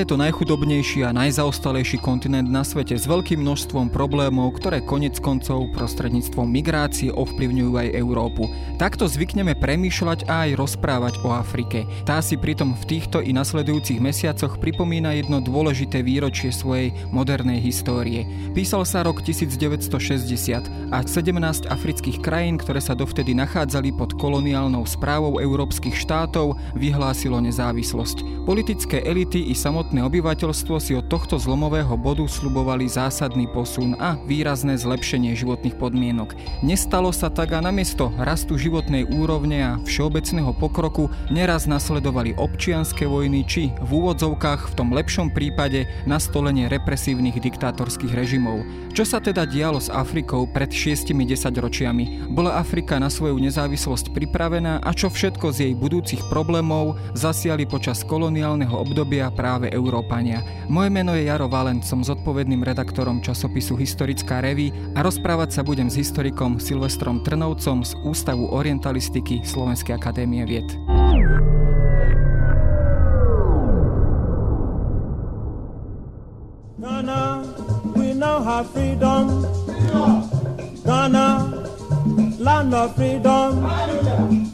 Stále 0.00 0.08
je 0.08 0.16
to 0.16 0.24
najchudobnejší 0.32 1.04
a 1.04 1.12
najzaostalejší 1.12 2.00
kontinent 2.00 2.48
na 2.48 2.64
svete 2.64 2.96
s 2.96 3.04
veľkým 3.04 3.44
množstvom 3.44 3.92
problémov, 3.92 4.56
ktoré 4.56 4.80
konec 4.80 5.20
koncov 5.20 5.68
prostredníctvom 5.76 6.48
migrácie 6.48 7.12
ovplyvňujú 7.12 7.72
aj 7.76 8.00
Európu. 8.00 8.48
Takto 8.80 9.04
zvykneme 9.04 9.52
premýšľať 9.60 10.24
a 10.24 10.48
aj 10.48 10.56
rozprávať 10.56 11.20
o 11.20 11.36
Afrike. 11.36 11.84
Tá 12.08 12.24
si 12.24 12.40
pritom 12.40 12.72
v 12.80 12.96
týchto 12.96 13.20
i 13.20 13.36
nasledujúcich 13.36 14.00
mesiacoch 14.00 14.56
pripomína 14.56 15.20
jedno 15.20 15.44
dôležité 15.44 16.00
výročie 16.00 16.48
svojej 16.48 16.96
modernej 17.12 17.60
histórie. 17.60 18.24
Písal 18.56 18.88
sa 18.88 19.04
rok 19.04 19.20
1960 19.20 20.96
a 20.96 21.04
17 21.04 21.68
afrických 21.68 22.24
krajín, 22.24 22.56
ktoré 22.56 22.80
sa 22.80 22.96
dovtedy 22.96 23.36
nachádzali 23.36 23.92
pod 23.92 24.16
koloniálnou 24.16 24.88
správou 24.88 25.44
európskych 25.44 25.92
štátov, 25.92 26.56
vyhlásilo 26.72 27.36
nezávislosť. 27.44 28.48
Politické 28.48 29.04
elity 29.04 29.52
i 29.52 29.54
samotné 29.54 29.89
obyvateľstvo 29.98 30.78
si 30.78 30.94
od 30.94 31.10
tohto 31.10 31.34
zlomového 31.34 31.98
bodu 31.98 32.22
slubovali 32.22 32.86
zásadný 32.86 33.50
posun 33.50 33.98
a 33.98 34.14
výrazné 34.22 34.78
zlepšenie 34.78 35.34
životných 35.34 35.74
podmienok. 35.74 36.38
Nestalo 36.62 37.10
sa 37.10 37.26
tak 37.26 37.50
a 37.50 37.58
namiesto 37.58 38.14
rastu 38.14 38.54
životnej 38.54 39.10
úrovne 39.10 39.58
a 39.58 39.72
všeobecného 39.82 40.54
pokroku 40.54 41.10
neraz 41.34 41.66
nasledovali 41.66 42.38
občianské 42.38 43.10
vojny 43.10 43.42
či 43.42 43.74
v 43.82 43.90
úvodzovkách 43.90 44.70
v 44.70 44.76
tom 44.78 44.94
lepšom 44.94 45.34
prípade 45.34 45.90
nastolenie 46.06 46.70
represívnych 46.70 47.42
diktátorských 47.42 48.14
režimov. 48.14 48.62
Čo 48.94 49.02
sa 49.02 49.18
teda 49.18 49.42
dialo 49.42 49.82
s 49.82 49.90
Afrikou 49.90 50.46
pred 50.46 50.70
6-10 50.70 51.16
ročiami? 51.58 52.30
Bola 52.30 52.62
Afrika 52.62 53.02
na 53.02 53.10
svoju 53.10 53.42
nezávislosť 53.42 54.14
pripravená 54.14 54.78
a 54.84 54.90
čo 54.94 55.10
všetko 55.10 55.50
z 55.50 55.58
jej 55.66 55.74
budúcich 55.74 56.22
problémov 56.30 56.94
zasiali 57.18 57.66
počas 57.66 58.06
koloniálneho 58.06 58.76
obdobia 58.76 59.32
práve 59.32 59.72
Európania. 59.80 60.44
Moje 60.68 60.92
meno 60.92 61.16
je 61.16 61.24
Jaro 61.24 61.48
Valent, 61.48 61.80
som 61.80 62.04
zodpovedným 62.04 62.60
redaktorom 62.60 63.24
časopisu 63.24 63.80
Historická 63.80 64.44
reví 64.44 64.68
a 64.92 65.00
rozprávať 65.00 65.56
sa 65.56 65.62
budem 65.64 65.88
s 65.88 65.96
historikom 65.96 66.60
Silvestrom 66.60 67.24
Trnovcom 67.24 67.80
z 67.80 67.96
Ústavu 68.04 68.52
orientalistiky 68.52 69.40
Slovenskej 69.40 69.96
akadémie 69.96 70.44
vied. 70.44 70.68
Ghana, 76.80 77.44
we 77.96 78.12
now 78.12 78.44
have 78.44 78.68
freedom. 78.72 79.44
Ghana, 80.84 81.28
land 82.38 82.74
of 82.74 82.96
freedom. 82.96 83.64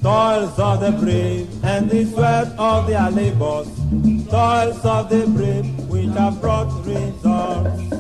Toils 0.03 0.59
of 0.59 0.81
the 0.81 0.93
brave 0.93 1.47
and 1.65 1.91
the 1.91 2.05
sweat 2.07 2.49
of 2.59 2.87
their 2.87 3.11
labors. 3.11 3.86
Toils 4.31 4.85
of 4.85 5.09
the 5.09 5.27
brave 5.27 5.67
which 5.89 6.11
have 6.17 6.41
brought 6.41 6.71
results. 6.85 7.96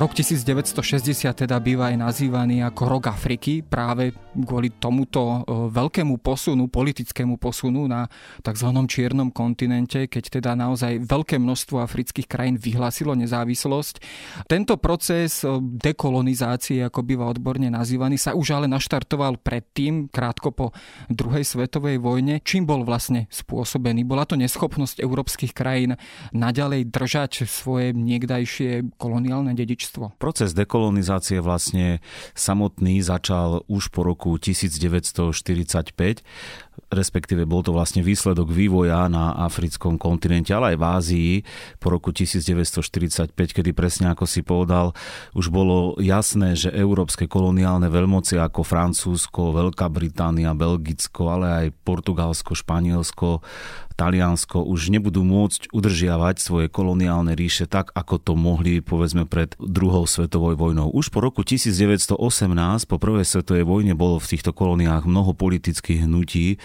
Rok 0.00 0.16
1960 0.16 1.44
teda 1.44 1.60
býva 1.60 1.92
aj 1.92 2.00
nazývaný 2.00 2.64
ako 2.64 2.82
rok 2.88 3.12
Afriky 3.12 3.60
práve 3.60 4.16
kvôli 4.32 4.72
tomuto 4.80 5.20
e, 5.20 5.68
veľkému 5.68 6.24
posunu, 6.24 6.72
politickému 6.72 7.36
posunu 7.36 7.84
na 7.84 8.08
tzv. 8.40 8.68
čiernom 8.88 9.28
kontinente, 9.28 10.08
keď 10.08 10.40
teda 10.40 10.56
naozaj 10.56 11.04
veľké 11.04 11.36
množstvo 11.36 11.84
afrických 11.84 12.32
krajín 12.32 12.56
vyhlásilo 12.56 13.12
nezávislosť. 13.12 14.00
Tento 14.48 14.80
proces 14.80 15.44
e, 15.44 15.60
dekolonizácie, 15.60 16.80
ako 16.80 17.04
býva 17.04 17.28
odborne 17.28 17.68
nazývaný, 17.68 18.16
sa 18.16 18.32
už 18.32 18.56
ale 18.56 18.72
naštartoval 18.72 19.36
predtým, 19.36 20.08
krátko 20.08 20.48
po 20.48 20.66
druhej 21.12 21.44
svetovej 21.44 22.00
vojne. 22.00 22.40
Čím 22.40 22.64
bol 22.64 22.88
vlastne 22.88 23.28
spôsobený? 23.28 24.08
Bola 24.08 24.24
to 24.24 24.40
neschopnosť 24.40 25.04
európskych 25.04 25.52
krajín 25.52 26.00
naďalej 26.32 26.88
držať 26.88 27.44
svoje 27.44 27.92
niekdajšie 27.92 28.96
koloniálne 28.96 29.52
dedičstvo 29.52 29.89
dedičstvo. 29.90 30.14
Proces 30.18 30.54
dekolonizácie 30.54 31.42
vlastne 31.42 31.98
samotný 32.38 33.02
začal 33.02 33.66
už 33.66 33.90
po 33.90 34.06
roku 34.06 34.38
1945 34.38 36.22
respektíve 36.88 37.44
bol 37.44 37.60
to 37.60 37.76
vlastne 37.76 38.00
výsledok 38.00 38.48
vývoja 38.48 39.06
na 39.12 39.36
africkom 39.36 40.00
kontinente, 40.00 40.56
ale 40.56 40.74
aj 40.74 40.78
v 40.80 40.84
Ázii 40.84 41.32
po 41.76 41.92
roku 41.92 42.10
1945, 42.14 43.36
kedy 43.36 43.70
presne 43.76 44.16
ako 44.16 44.24
si 44.24 44.40
povedal, 44.40 44.96
už 45.36 45.52
bolo 45.52 46.00
jasné, 46.00 46.56
že 46.56 46.72
európske 46.72 47.28
koloniálne 47.28 47.92
veľmoci 47.92 48.40
ako 48.40 48.64
Francúzsko, 48.64 49.52
Veľká 49.52 49.92
Británia, 49.92 50.56
Belgicko, 50.56 51.28
ale 51.30 51.46
aj 51.48 51.66
Portugalsko, 51.84 52.56
Španielsko, 52.56 53.44
Taliansko 54.00 54.64
už 54.64 54.88
nebudú 54.88 55.20
môcť 55.28 55.76
udržiavať 55.76 56.40
svoje 56.40 56.66
koloniálne 56.72 57.36
ríše 57.36 57.68
tak, 57.68 57.92
ako 57.92 58.16
to 58.16 58.32
mohli 58.32 58.80
povedzme 58.80 59.28
pred 59.28 59.52
druhou 59.60 60.08
svetovou 60.08 60.56
vojnou. 60.56 60.88
Už 60.88 61.12
po 61.12 61.20
roku 61.20 61.44
1918, 61.44 62.16
po 62.88 62.96
prvej 62.96 63.28
svetovej 63.28 63.68
vojne, 63.68 63.92
bolo 63.92 64.16
v 64.16 64.24
týchto 64.24 64.56
kolóniách 64.56 65.04
mnoho 65.04 65.36
politických 65.36 66.08
hnutí, 66.08 66.56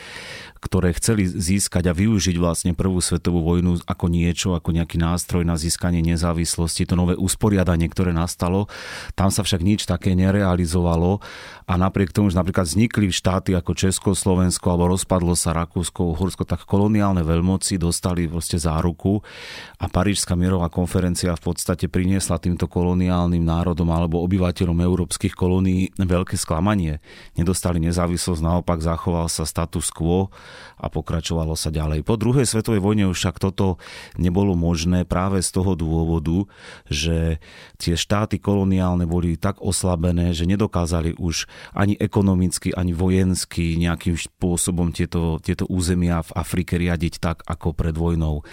ktoré 0.65 0.97
chceli 0.97 1.29
získať 1.29 1.93
a 1.93 1.93
využiť 1.93 2.41
vlastne 2.41 2.73
prvú 2.73 2.97
svetovú 2.97 3.45
vojnu 3.45 3.85
ako 3.85 4.05
niečo, 4.09 4.57
ako 4.57 4.73
nejaký 4.73 4.97
nástroj 4.97 5.45
na 5.45 5.53
získanie 5.61 6.01
nezávislosti, 6.01 6.89
to 6.89 6.97
nové 6.97 7.13
usporiadanie, 7.13 7.85
ktoré 7.85 8.09
nastalo. 8.09 8.65
Tam 9.13 9.29
sa 9.29 9.45
však 9.45 9.61
nič 9.61 9.85
také 9.85 10.17
nerealizovalo 10.17 11.21
a 11.69 11.73
napriek 11.77 12.09
tomu, 12.09 12.33
že 12.33 12.41
napríklad 12.41 12.65
vznikli 12.65 13.13
štáty 13.13 13.53
ako 13.53 13.77
Česko, 13.77 14.09
Slovensko 14.17 14.73
alebo 14.73 14.97
rozpadlo 14.97 15.37
sa 15.37 15.53
Rakúsko, 15.53 16.17
Uhorsko, 16.17 16.49
tak 16.49 16.65
koloniálne 16.65 17.21
veľmoci 17.21 17.77
dostali 17.77 18.25
vlastne 18.25 18.57
záruku 18.57 19.21
a 19.77 19.85
Parížská 19.85 20.33
mierová 20.33 20.73
konferencia 20.73 21.37
v 21.37 21.45
podstate 21.45 21.85
priniesla 21.85 22.41
týmto 22.41 22.65
koloniálnym 22.65 23.45
národom 23.45 23.89
alebo 23.93 24.25
obyvateľom 24.25 24.81
európskych 24.81 25.37
kolónií 25.37 25.93
veľké 25.97 26.37
sklamanie. 26.41 27.01
Nedostali 27.37 27.77
nezávislosť, 27.85 28.41
naopak 28.41 28.81
zachoval 28.81 29.29
sa 29.29 29.45
status 29.45 29.84
quo 29.91 30.29
a 30.77 30.85
pokračovalo 30.87 31.57
sa 31.57 31.73
ďalej. 31.73 32.05
Po 32.05 32.15
druhej 32.15 32.45
svetovej 32.45 32.81
vojne 32.81 33.09
už 33.09 33.17
však 33.17 33.41
toto 33.41 33.81
nebolo 34.15 34.53
možné 34.53 35.03
práve 35.03 35.41
z 35.41 35.49
toho 35.49 35.73
dôvodu, 35.73 36.45
že 36.87 37.41
tie 37.81 37.97
štáty 37.97 38.37
koloniálne 38.37 39.09
boli 39.09 39.35
tak 39.35 39.59
oslabené, 39.59 40.31
že 40.31 40.45
nedokázali 40.45 41.17
už 41.17 41.49
ani 41.73 41.97
ekonomicky, 41.97 42.71
ani 42.71 42.93
vojensky 42.93 43.75
nejakým 43.81 44.15
spôsobom 44.15 44.93
tieto, 44.93 45.41
tieto 45.41 45.65
územia 45.67 46.21
v 46.21 46.31
Afrike 46.37 46.77
riadiť 46.77 47.13
tak, 47.17 47.37
ako 47.49 47.73
pred 47.73 47.97
vojnou. 47.97 48.45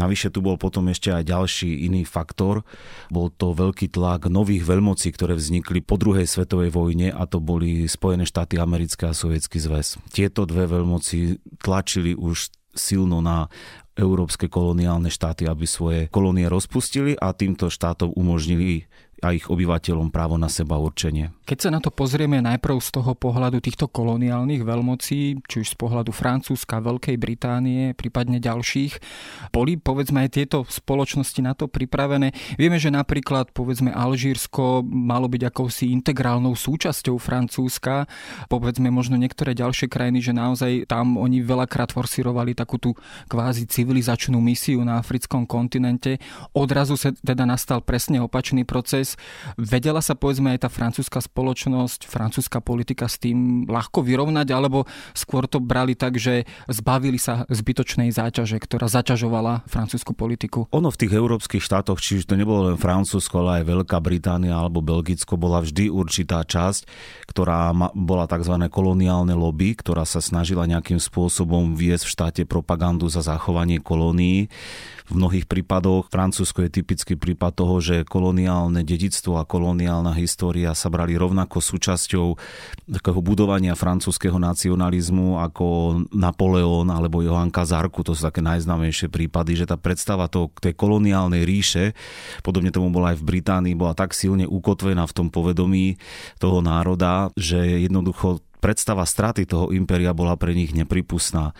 Navyše 0.00 0.32
tu 0.32 0.40
bol 0.40 0.56
potom 0.56 0.88
ešte 0.88 1.12
aj 1.12 1.28
ďalší 1.28 1.84
iný 1.84 2.08
faktor. 2.08 2.64
Bol 3.12 3.28
to 3.28 3.52
veľký 3.52 3.92
tlak 3.92 4.32
nových 4.32 4.64
veľmocí, 4.64 5.12
ktoré 5.12 5.36
vznikli 5.36 5.84
po 5.84 6.00
druhej 6.00 6.24
svetovej 6.24 6.72
vojne 6.72 7.12
a 7.12 7.28
to 7.28 7.36
boli 7.36 7.84
Spojené 7.84 8.24
štáty 8.24 8.56
americké 8.56 9.04
a 9.04 9.12
Sovietský 9.12 9.60
zväz. 9.60 10.00
Tieto 10.08 10.48
dve 10.48 10.64
veľmoci 10.64 11.36
tlačili 11.60 12.16
už 12.16 12.48
silno 12.72 13.20
na 13.20 13.52
európske 13.98 14.48
koloniálne 14.48 15.12
štáty, 15.12 15.44
aby 15.44 15.66
svoje 15.68 16.00
kolónie 16.08 16.48
rozpustili 16.48 17.18
a 17.18 17.36
týmto 17.36 17.68
štátom 17.68 18.14
umožnili 18.16 18.88
a 19.20 19.36
ich 19.36 19.48
obyvateľom 19.48 20.08
právo 20.08 20.40
na 20.40 20.48
seba 20.48 20.80
určenie. 20.80 21.32
Keď 21.44 21.58
sa 21.58 21.70
na 21.70 21.80
to 21.82 21.92
pozrieme 21.92 22.40
najprv 22.40 22.78
z 22.80 22.90
toho 23.00 23.12
pohľadu 23.12 23.60
týchto 23.60 23.90
koloniálnych 23.90 24.62
veľmocí, 24.64 25.42
či 25.44 25.56
už 25.60 25.68
z 25.72 25.76
pohľadu 25.76 26.14
Francúzska, 26.14 26.80
Veľkej 26.80 27.16
Británie, 27.20 27.92
prípadne 27.92 28.40
ďalších, 28.40 29.02
boli 29.52 29.76
povedzme 29.76 30.24
aj 30.24 30.30
tieto 30.30 30.62
spoločnosti 30.64 31.40
na 31.44 31.52
to 31.52 31.68
pripravené. 31.68 32.32
Vieme, 32.56 32.80
že 32.80 32.88
napríklad 32.88 33.52
povedzme 33.52 33.92
Alžírsko 33.92 34.86
malo 34.86 35.26
byť 35.28 35.42
akousi 35.50 35.92
integrálnou 35.92 36.54
súčasťou 36.54 37.18
Francúzska, 37.20 38.06
povedzme 38.46 38.88
možno 38.88 39.18
niektoré 39.18 39.52
ďalšie 39.52 39.90
krajiny, 39.90 40.22
že 40.22 40.32
naozaj 40.32 40.86
tam 40.86 41.18
oni 41.18 41.42
veľakrát 41.42 41.90
forsírovali 41.92 42.54
takú 42.54 42.78
tú 42.78 42.94
kvázi 43.28 43.66
civilizačnú 43.66 44.38
misiu 44.38 44.80
na 44.86 45.02
africkom 45.02 45.44
kontinente. 45.44 46.22
Odrazu 46.54 46.94
sa 46.94 47.10
teda 47.10 47.44
nastal 47.44 47.82
presne 47.82 48.22
opačný 48.22 48.62
proces, 48.62 49.09
Vedela 49.56 50.02
sa 50.04 50.18
povedzme 50.18 50.52
aj 50.54 50.66
tá 50.66 50.68
francúzska 50.68 51.22
spoločnosť, 51.22 52.06
francúzska 52.06 52.58
politika 52.60 53.08
s 53.08 53.16
tým 53.16 53.64
ľahko 53.70 54.04
vyrovnať, 54.04 54.48
alebo 54.52 54.84
skôr 55.16 55.46
to 55.46 55.62
brali 55.62 55.94
tak, 55.94 56.18
že 56.18 56.44
zbavili 56.68 57.16
sa 57.16 57.46
zbytočnej 57.48 58.10
záťaže, 58.12 58.58
ktorá 58.60 58.90
zaťažovala 58.90 59.64
francúzsku 59.70 60.12
politiku? 60.12 60.66
Ono 60.74 60.90
v 60.90 61.00
tých 61.00 61.12
európskych 61.14 61.62
štátoch, 61.62 62.02
či 62.02 62.20
už 62.20 62.26
to 62.26 62.34
nebolo 62.34 62.72
len 62.72 62.76
Francúzsko, 62.80 63.44
ale 63.44 63.62
aj 63.62 63.68
Veľká 63.70 63.98
Británia 64.02 64.58
alebo 64.58 64.82
Belgicko, 64.84 65.38
bola 65.38 65.62
vždy 65.62 65.88
určitá 65.88 66.42
časť, 66.42 66.86
ktorá 67.30 67.72
bola 67.94 68.26
tzv. 68.26 68.56
koloniálne 68.68 69.32
lobby, 69.36 69.78
ktorá 69.78 70.02
sa 70.02 70.18
snažila 70.18 70.66
nejakým 70.66 70.98
spôsobom 70.98 71.78
viesť 71.78 72.04
v 72.06 72.12
štáte 72.12 72.42
propagandu 72.44 73.06
za 73.06 73.22
zachovanie 73.22 73.78
kolónií. 73.78 74.50
V 75.10 75.18
mnohých 75.18 75.50
prípadoch 75.50 76.06
Francúzsko 76.06 76.62
je 76.62 76.70
typický 76.70 77.18
prípad 77.18 77.50
toho, 77.58 77.82
že 77.82 78.06
koloniálne 78.06 78.86
dedictvo 78.86 79.42
a 79.42 79.48
koloniálna 79.48 80.14
história 80.14 80.70
sa 80.70 80.86
brali 80.86 81.18
rovnako 81.18 81.58
súčasťou 81.58 82.38
takého 82.86 83.18
budovania 83.18 83.74
francúzského 83.74 84.38
nacionalizmu 84.38 85.42
ako 85.42 85.66
Napoleon 86.14 86.86
alebo 86.94 87.26
Johanka 87.26 87.66
Zarku. 87.66 88.06
To 88.06 88.14
sú 88.14 88.22
také 88.22 88.38
najznámejšie 88.38 89.10
prípady, 89.10 89.58
že 89.58 89.66
tá 89.66 89.74
predstava 89.74 90.30
to, 90.30 90.46
tej 90.62 90.78
koloniálnej 90.78 91.42
ríše, 91.42 91.90
podobne 92.46 92.70
tomu 92.70 92.94
bola 92.94 93.10
aj 93.10 93.18
v 93.18 93.26
Británii, 93.34 93.74
bola 93.74 93.98
tak 93.98 94.14
silne 94.14 94.46
ukotvená 94.46 95.10
v 95.10 95.16
tom 95.18 95.26
povedomí 95.26 95.98
toho 96.38 96.62
národa, 96.62 97.34
že 97.34 97.82
jednoducho 97.82 98.46
predstava 98.60 99.02
straty 99.08 99.48
toho 99.48 99.72
impéria 99.74 100.12
bola 100.14 100.36
pre 100.36 100.52
nich 100.54 100.76
nepripustná. 100.76 101.56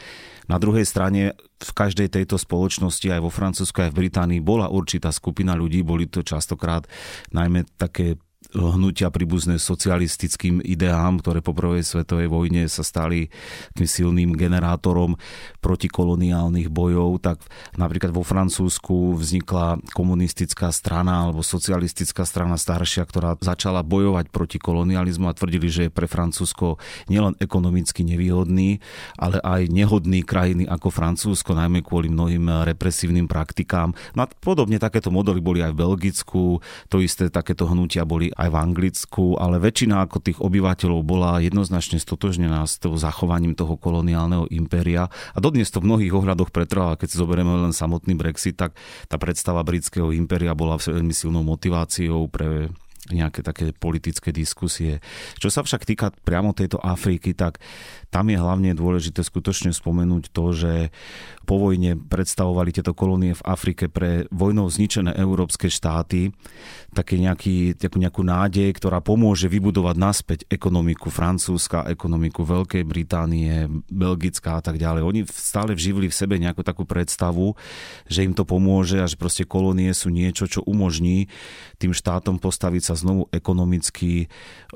Na 0.46 0.56
druhej 0.60 0.84
strane 0.84 1.34
v 1.58 1.70
každej 1.72 2.10
tejto 2.12 2.36
spoločnosti, 2.36 3.06
aj 3.08 3.20
vo 3.22 3.30
Francúzsku, 3.32 3.86
aj 3.86 3.90
v 3.94 3.98
Británii, 4.06 4.40
bola 4.44 4.68
určitá 4.68 5.10
skupina 5.10 5.56
ľudí, 5.56 5.80
boli 5.80 6.06
to 6.06 6.20
častokrát 6.20 6.84
najmä 7.32 7.66
také 7.78 8.20
hnutia 8.50 9.12
príbuzné 9.12 9.60
socialistickým 9.60 10.64
ideám, 10.64 11.20
ktoré 11.20 11.44
po 11.44 11.52
prvej 11.52 11.84
svetovej 11.84 12.32
vojne 12.32 12.66
sa 12.72 12.80
stali 12.80 13.28
tým 13.76 13.86
silným 13.86 14.30
generátorom 14.32 15.20
protikoloniálnych 15.60 16.72
bojov, 16.72 17.20
tak 17.20 17.44
napríklad 17.76 18.16
vo 18.16 18.24
Francúzsku 18.24 19.14
vznikla 19.20 19.78
komunistická 19.92 20.72
strana 20.72 21.28
alebo 21.28 21.44
socialistická 21.44 22.24
strana 22.24 22.56
staršia, 22.56 23.04
ktorá 23.04 23.36
začala 23.38 23.84
bojovať 23.84 24.32
proti 24.32 24.56
kolonializmu 24.56 25.28
a 25.28 25.36
tvrdili, 25.36 25.68
že 25.68 25.82
je 25.86 25.94
pre 25.94 26.08
Francúzsko 26.08 26.80
nielen 27.12 27.36
ekonomicky 27.38 28.02
nevýhodný, 28.02 28.80
ale 29.20 29.38
aj 29.44 29.68
nehodný 29.68 30.24
krajiny 30.24 30.64
ako 30.64 30.88
Francúzsko, 30.88 31.52
najmä 31.52 31.84
kvôli 31.84 32.08
mnohým 32.08 32.64
represívnym 32.66 33.28
praktikám. 33.28 33.92
No 34.16 34.24
a 34.24 34.26
podobne 34.26 34.80
takéto 34.80 35.12
modely 35.12 35.44
boli 35.44 35.60
aj 35.60 35.76
v 35.76 35.80
Belgicku, 35.84 36.42
to 36.88 37.04
isté 37.04 37.28
takéto 37.28 37.68
hnutia 37.68 38.08
boli 38.08 38.29
aj 38.36 38.48
v 38.50 38.56
Anglicku, 38.56 39.24
ale 39.38 39.62
väčšina 39.62 40.06
ako 40.06 40.18
tých 40.20 40.38
obyvateľov 40.38 41.00
bola 41.02 41.42
jednoznačne 41.42 41.98
stotožnená 41.98 42.62
s 42.66 42.78
tým 42.78 42.98
zachovaním 42.98 43.54
toho 43.54 43.78
koloniálneho 43.78 44.50
impéria. 44.50 45.08
A 45.34 45.38
dodnes 45.38 45.70
to 45.70 45.82
v 45.82 45.88
mnohých 45.90 46.14
ohľadoch 46.14 46.50
pretrváva. 46.50 46.98
Keď 46.98 47.08
si 47.14 47.20
zoberieme 47.20 47.70
len 47.70 47.74
samotný 47.74 48.14
Brexit, 48.18 48.58
tak 48.58 48.76
tá 49.06 49.16
predstava 49.16 49.62
britského 49.62 50.10
impéria 50.12 50.52
bola 50.56 50.80
veľmi 50.80 51.14
silnou 51.14 51.46
motiváciou 51.46 52.26
pre 52.26 52.70
nejaké 53.12 53.40
také 53.44 53.74
politické 53.74 54.30
diskusie. 54.30 55.04
Čo 55.36 55.50
sa 55.50 55.60
však 55.66 55.86
týka 55.86 56.10
priamo 56.24 56.54
tejto 56.54 56.80
Afriky, 56.80 57.34
tak 57.36 57.62
tam 58.10 58.30
je 58.30 58.38
hlavne 58.38 58.74
dôležité 58.74 59.22
skutočne 59.22 59.70
spomenúť 59.70 60.34
to, 60.34 60.44
že 60.54 60.72
po 61.46 61.58
vojne 61.58 61.98
predstavovali 61.98 62.70
tieto 62.70 62.94
kolónie 62.94 63.34
v 63.34 63.46
Afrike 63.46 63.90
pre 63.90 64.30
vojnou 64.30 64.70
zničené 64.70 65.14
európske 65.18 65.66
štáty 65.66 66.30
také 66.90 67.22
nejaký, 67.22 67.78
takú 67.78 68.02
nejakú 68.02 68.26
nádej, 68.26 68.74
ktorá 68.74 68.98
pomôže 68.98 69.46
vybudovať 69.46 69.96
naspäť 69.96 70.40
ekonomiku 70.50 71.06
Francúzska, 71.06 71.86
ekonomiku 71.86 72.42
Veľkej 72.42 72.82
Británie, 72.82 73.70
Belgická 73.86 74.58
a 74.58 74.62
tak 74.62 74.78
ďalej. 74.78 75.02
Oni 75.06 75.20
stále 75.30 75.78
vživili 75.78 76.10
v 76.10 76.18
sebe 76.18 76.34
nejakú 76.38 76.66
takú 76.66 76.82
predstavu, 76.82 77.54
že 78.10 78.26
im 78.26 78.34
to 78.34 78.42
pomôže 78.42 78.98
a 78.98 79.06
že 79.06 79.14
proste 79.14 79.46
kolónie 79.46 79.94
sú 79.94 80.10
niečo, 80.10 80.50
čo 80.50 80.66
umožní 80.66 81.30
tým 81.80 81.96
štátom 81.96 82.36
postaviť 82.36 82.92
sa 82.92 82.94
znovu 82.94 83.32
ekonomicky 83.32 84.24
e, 84.24 84.26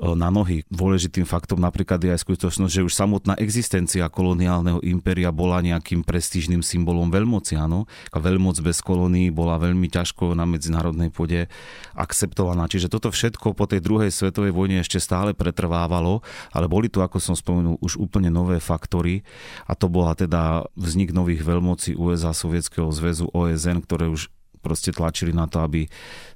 na 0.01 0.33
nohy. 0.33 0.65
Dôležitým 0.73 1.29
faktom 1.29 1.61
napríklad 1.61 2.01
je 2.01 2.17
aj 2.17 2.25
skutočnosť, 2.25 2.73
že 2.73 2.81
už 2.81 2.97
samotná 2.97 3.37
existencia 3.37 4.09
koloniálneho 4.09 4.81
impéria 4.81 5.29
bola 5.29 5.61
nejakým 5.61 6.01
prestížnym 6.01 6.65
symbolom 6.65 7.13
veľmoci. 7.13 7.53
Áno? 7.61 7.85
Veľmoc 8.09 8.57
bez 8.65 8.81
kolónií 8.81 9.29
bola 9.29 9.61
veľmi 9.61 9.85
ťažko 9.85 10.33
na 10.33 10.49
medzinárodnej 10.49 11.13
pôde 11.13 11.45
akceptovaná. 11.93 12.65
Čiže 12.65 12.89
toto 12.89 13.13
všetko 13.13 13.53
po 13.53 13.69
tej 13.69 13.85
druhej 13.85 14.09
svetovej 14.09 14.49
vojne 14.49 14.81
ešte 14.81 14.97
stále 14.97 15.37
pretrvávalo, 15.37 16.25
ale 16.49 16.65
boli 16.65 16.89
tu, 16.89 17.05
ako 17.05 17.21
som 17.21 17.37
spomenul, 17.37 17.77
už 17.85 18.01
úplne 18.01 18.33
nové 18.33 18.57
faktory 18.57 19.21
a 19.69 19.77
to 19.77 19.85
bola 19.85 20.17
teda 20.17 20.65
vznik 20.73 21.13
nových 21.13 21.45
veľmocí 21.45 21.93
USA, 21.93 22.33
Sovietskeho 22.33 22.89
zväzu, 22.89 23.29
OSN, 23.29 23.85
ktoré 23.85 24.09
už 24.09 24.33
proste 24.65 24.89
tlačili 24.89 25.29
na 25.29 25.45
to, 25.45 25.61
aby 25.61 25.85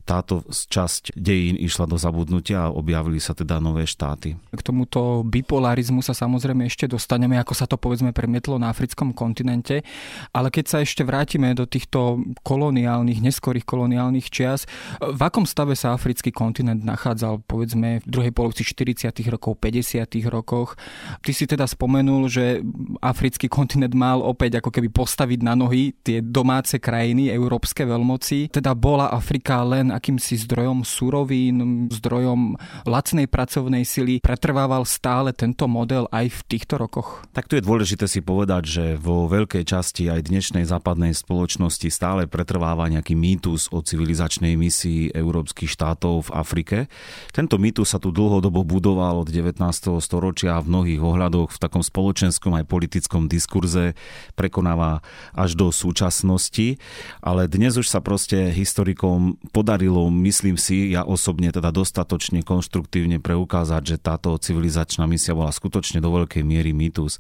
táto 0.09 0.41
časť 0.49 1.13
dejín 1.13 1.53
išla 1.53 1.85
do 1.85 1.93
zabudnutia 1.93 2.65
a 2.65 2.73
objavili 2.73 3.21
sa 3.21 3.37
teda 3.37 3.61
nové 3.61 3.85
štáty. 3.85 4.33
K 4.49 4.61
tomuto 4.65 5.21
bipolarizmu 5.21 6.01
sa 6.01 6.17
samozrejme 6.17 6.65
ešte 6.65 6.89
dostaneme, 6.89 7.37
ako 7.37 7.53
sa 7.53 7.69
to 7.69 7.77
povedzme 7.77 8.09
premietlo 8.09 8.57
na 8.57 8.73
africkom 8.73 9.13
kontinente, 9.13 9.85
ale 10.33 10.49
keď 10.49 10.65
sa 10.65 10.77
ešte 10.81 11.05
vrátime 11.05 11.53
do 11.53 11.69
týchto 11.69 12.25
koloniálnych, 12.41 13.21
neskorých 13.21 13.69
koloniálnych 13.69 14.33
čias, 14.33 14.65
v 14.97 15.21
akom 15.21 15.45
stave 15.45 15.77
sa 15.77 15.93
africký 15.93 16.33
kontinent 16.33 16.81
nachádzal 16.81 17.45
povedzme 17.45 18.01
v 18.01 18.07
druhej 18.09 18.33
polovici 18.33 18.65
40. 18.65 19.13
rokov, 19.29 19.61
50. 19.61 20.09
rokoch? 20.25 20.73
Ty 21.21 21.31
si 21.37 21.45
teda 21.45 21.69
spomenul, 21.69 22.25
že 22.31 22.65
africký 22.97 23.45
kontinent 23.45 23.93
mal 23.93 24.25
opäť 24.25 24.57
ako 24.57 24.73
keby 24.73 24.89
postaviť 24.89 25.39
na 25.45 25.53
nohy 25.53 25.93
tie 26.01 26.23
domáce 26.25 26.81
krajiny, 26.81 27.29
európske 27.29 27.85
veľmoci. 27.85 28.49
Teda 28.49 28.73
bola 28.73 29.13
Afrika 29.13 29.61
len 29.61 29.98
akýmsi 29.99 30.39
zdrojom 30.47 30.87
surovín, 30.87 31.91
zdrojom 31.91 32.55
lacnej 32.87 33.27
pracovnej 33.27 33.83
sily. 33.83 34.23
Pretrvával 34.23 34.87
stále 34.87 35.35
tento 35.35 35.67
model 35.67 36.07
aj 36.15 36.31
v 36.31 36.39
týchto 36.47 36.79
rokoch? 36.79 37.27
Tak 37.35 37.51
tu 37.51 37.59
je 37.59 37.67
dôležité 37.67 38.07
si 38.07 38.23
povedať, 38.23 38.63
že 38.63 38.85
vo 38.95 39.27
veľkej 39.27 39.67
časti 39.67 40.07
aj 40.07 40.31
dnešnej 40.31 40.63
západnej 40.63 41.11
spoločnosti 41.11 41.91
stále 41.91 42.31
pretrváva 42.31 42.87
nejaký 42.87 43.19
mýtus 43.19 43.67
o 43.75 43.83
civilizačnej 43.83 44.55
misii 44.55 45.11
európskych 45.11 45.67
štátov 45.67 46.31
v 46.31 46.33
Afrike. 46.37 46.77
Tento 47.35 47.59
mýtus 47.59 47.91
sa 47.91 47.99
tu 47.99 48.15
dlhodobo 48.15 48.63
budoval 48.63 49.25
od 49.25 49.27
19. 49.27 49.59
storočia 49.99 50.61
v 50.63 50.69
mnohých 50.69 51.01
ohľadoch 51.01 51.51
v 51.51 51.59
takom 51.59 51.83
spoločenskom 51.83 52.55
aj 52.55 52.69
politickom 52.69 53.25
diskurze 53.25 53.97
prekonáva 54.37 55.01
až 55.33 55.57
do 55.57 55.73
súčasnosti, 55.73 56.77
ale 57.19 57.49
dnes 57.49 57.73
už 57.75 57.89
sa 57.89 57.99
proste 57.99 58.53
historikom 58.53 59.41
podarilo 59.49 59.88
podarilo, 59.89 60.13
myslím 60.13 60.55
si, 60.57 60.93
ja 60.93 61.01
osobne 61.01 61.49
teda 61.49 61.73
dostatočne 61.73 62.45
konštruktívne 62.45 63.17
preukázať, 63.17 63.81
že 63.81 63.97
táto 63.97 64.37
civilizačná 64.37 65.09
misia 65.09 65.33
bola 65.33 65.49
skutočne 65.49 65.97
do 65.97 66.13
veľkej 66.13 66.45
miery 66.45 66.71
mýtus. 66.71 67.17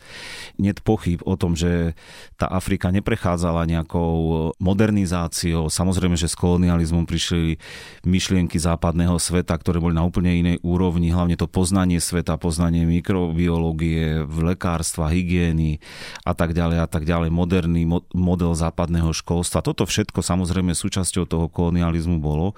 Nie 0.61 0.77
pochyb 0.77 1.19
o 1.25 1.33
tom, 1.33 1.57
že 1.57 1.97
tá 2.37 2.45
Afrika 2.47 2.93
neprechádzala 2.93 3.65
nejakou 3.65 4.53
modernizáciou. 4.61 5.67
Samozrejme, 5.67 6.15
že 6.15 6.29
s 6.29 6.37
kolonializmom 6.37 7.09
prišli 7.09 7.57
myšlienky 8.05 8.61
západného 8.61 9.17
sveta, 9.17 9.57
ktoré 9.57 9.81
boli 9.81 9.97
na 9.97 10.05
úplne 10.05 10.31
inej 10.31 10.57
úrovni, 10.61 11.09
hlavne 11.09 11.35
to 11.35 11.49
poznanie 11.49 11.97
sveta, 11.97 12.37
poznanie 12.37 12.85
mikrobiológie, 12.85 14.29
lekárstva, 14.29 15.09
hygieny 15.09 15.81
a 16.23 16.37
tak 16.37 16.53
ďalej 16.53 16.85
a 16.85 16.87
tak 16.87 17.03
ďalej. 17.03 17.33
Moderný 17.33 17.83
model 18.13 18.53
západného 18.53 19.11
školstva. 19.11 19.65
Toto 19.65 19.83
všetko 19.89 20.21
samozrejme 20.21 20.71
súčasťou 20.71 21.25
toho 21.25 21.45
kolonializmu 21.49 22.21
bolo 22.21 22.48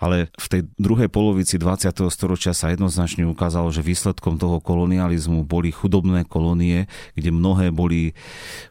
ale 0.00 0.32
v 0.38 0.46
tej 0.48 0.60
druhej 0.80 1.08
polovici 1.12 1.60
20. 1.60 1.92
storočia 2.08 2.56
sa 2.56 2.72
jednoznačne 2.72 3.26
ukázalo, 3.28 3.68
že 3.70 3.84
výsledkom 3.84 4.40
toho 4.40 4.58
kolonializmu 4.58 5.44
boli 5.44 5.74
chudobné 5.74 6.24
kolónie, 6.26 6.88
kde 7.14 7.30
mnohé 7.30 7.74
boli 7.74 8.16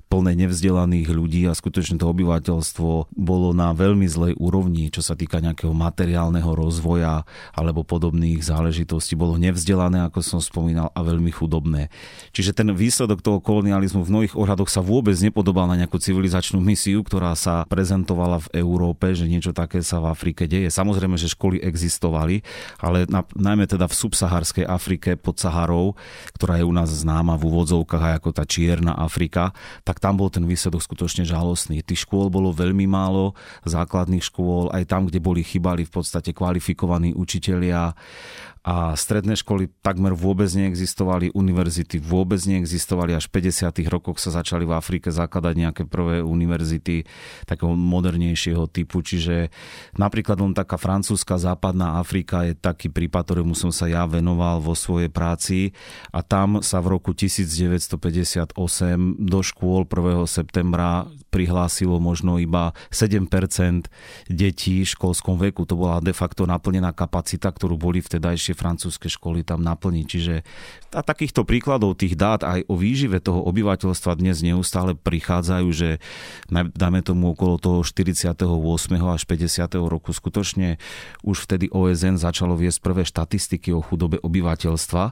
plné 0.10 0.34
nevzdelaných 0.34 1.14
ľudí 1.14 1.46
a 1.46 1.54
skutočne 1.54 2.02
to 2.02 2.10
obyvateľstvo 2.10 3.14
bolo 3.14 3.54
na 3.54 3.78
veľmi 3.78 4.10
zlej 4.10 4.34
úrovni, 4.42 4.90
čo 4.90 5.06
sa 5.06 5.14
týka 5.14 5.38
nejakého 5.38 5.70
materiálneho 5.70 6.50
rozvoja 6.58 7.30
alebo 7.54 7.86
podobných 7.86 8.42
záležitostí. 8.42 9.14
Bolo 9.14 9.38
nevzdelané, 9.38 10.10
ako 10.10 10.26
som 10.26 10.42
spomínal, 10.42 10.90
a 10.98 11.06
veľmi 11.06 11.30
chudobné. 11.30 11.94
Čiže 12.34 12.58
ten 12.58 12.74
výsledok 12.74 13.22
toho 13.22 13.38
kolonializmu 13.38 14.02
v 14.02 14.10
mnohých 14.10 14.34
ohľadoch 14.34 14.74
sa 14.74 14.82
vôbec 14.82 15.14
nepodobal 15.22 15.70
na 15.70 15.78
nejakú 15.78 16.02
civilizačnú 16.02 16.58
misiu, 16.58 17.06
ktorá 17.06 17.38
sa 17.38 17.70
prezentovala 17.70 18.42
v 18.50 18.66
Európe, 18.66 19.14
že 19.14 19.30
niečo 19.30 19.54
také 19.54 19.86
sa 19.86 20.02
v 20.02 20.10
Afrike 20.10 20.50
deje. 20.50 20.74
Samozrejme, 20.74 21.22
že 21.22 21.30
školy 21.30 21.62
existovali, 21.62 22.42
ale 22.82 23.06
na, 23.06 23.22
najmä 23.38 23.70
teda 23.70 23.86
v 23.86 23.94
subsaharskej 23.94 24.66
Afrike 24.66 25.14
pod 25.14 25.38
Saharou, 25.38 25.94
ktorá 26.34 26.58
je 26.58 26.66
u 26.66 26.74
nás 26.74 26.90
známa 26.90 27.38
v 27.38 27.46
úvodzovkách 27.46 28.04
aj 28.10 28.14
ako 28.18 28.30
tá 28.34 28.44
Čierna 28.50 28.98
Afrika, 28.98 29.54
tak 29.86 29.99
tam 30.00 30.16
bol 30.18 30.32
ten 30.32 30.48
výsledok 30.48 30.80
skutočne 30.80 31.28
žalostný. 31.28 31.84
Tých 31.84 32.08
škôl 32.08 32.32
bolo 32.32 32.56
veľmi 32.56 32.88
málo, 32.88 33.36
základných 33.68 34.24
škôl, 34.24 34.72
aj 34.72 34.88
tam, 34.88 35.06
kde 35.06 35.20
boli 35.20 35.44
chybali 35.44 35.84
v 35.84 35.92
podstate 35.92 36.32
kvalifikovaní 36.32 37.14
učitelia 37.14 37.94
a 38.64 38.94
stredné 38.94 39.40
školy 39.40 39.72
takmer 39.80 40.12
vôbec 40.12 40.52
neexistovali, 40.52 41.32
univerzity 41.32 42.00
vôbec 42.04 42.40
neexistovali, 42.44 43.16
až 43.16 43.32
v 43.32 43.40
50. 43.40 43.72
rokoch 43.88 44.20
sa 44.20 44.36
začali 44.36 44.68
v 44.68 44.76
Afrike 44.76 45.10
zakladať 45.10 45.54
nejaké 45.56 45.84
prvé 45.88 46.20
univerzity 46.20 47.08
takého 47.48 47.72
modernejšieho 47.72 48.68
typu, 48.68 49.00
čiže 49.00 49.48
napríklad 49.96 50.44
len 50.44 50.52
taká 50.52 50.76
francúzska 50.76 51.40
západná 51.40 51.98
Afrika 52.04 52.44
je 52.44 52.54
taký 52.58 52.92
prípad, 52.92 53.24
ktorému 53.26 53.56
som 53.56 53.72
sa 53.72 53.88
ja 53.88 54.04
venoval 54.10 54.60
vo 54.60 54.76
svojej 54.76 55.08
práci 55.08 55.72
a 56.12 56.20
tam 56.20 56.60
sa 56.60 56.84
v 56.84 57.00
roku 57.00 57.16
1958 57.16 58.60
do 59.20 59.40
škôl 59.40 59.88
1. 59.88 60.26
septembra 60.28 61.08
prihlásilo 61.30 62.02
možno 62.02 62.42
iba 62.42 62.74
7% 62.90 63.30
detí 64.28 64.84
v 64.84 64.90
školskom 64.90 65.38
veku. 65.38 65.64
To 65.70 65.78
bola 65.78 66.02
de 66.02 66.12
facto 66.12 66.50
naplnená 66.50 66.92
kapacita, 66.92 67.54
ktorú 67.54 67.78
boli 67.78 68.02
vtedajšie 68.02 68.58
francúzske 68.58 69.08
školy 69.08 69.46
tam 69.46 69.62
naplniť. 69.62 70.06
Čiže 70.10 70.36
a 70.90 71.06
takýchto 71.06 71.46
príkladov 71.46 72.02
tých 72.02 72.18
dát 72.18 72.42
aj 72.42 72.66
o 72.66 72.74
výžive 72.74 73.22
toho 73.22 73.46
obyvateľstva 73.46 74.18
dnes 74.18 74.42
neustále 74.42 74.98
prichádzajú, 74.98 75.68
že 75.70 76.02
dáme 76.50 77.06
tomu 77.06 77.38
okolo 77.38 77.62
toho 77.62 77.80
48. 77.86 78.42
až 78.98 79.22
50. 79.30 79.70
roku 79.86 80.10
skutočne 80.10 80.82
už 81.22 81.46
vtedy 81.46 81.70
OSN 81.70 82.18
začalo 82.18 82.58
viesť 82.58 82.82
prvé 82.82 83.04
štatistiky 83.06 83.70
o 83.70 83.86
chudobe 83.86 84.18
obyvateľstva, 84.18 85.04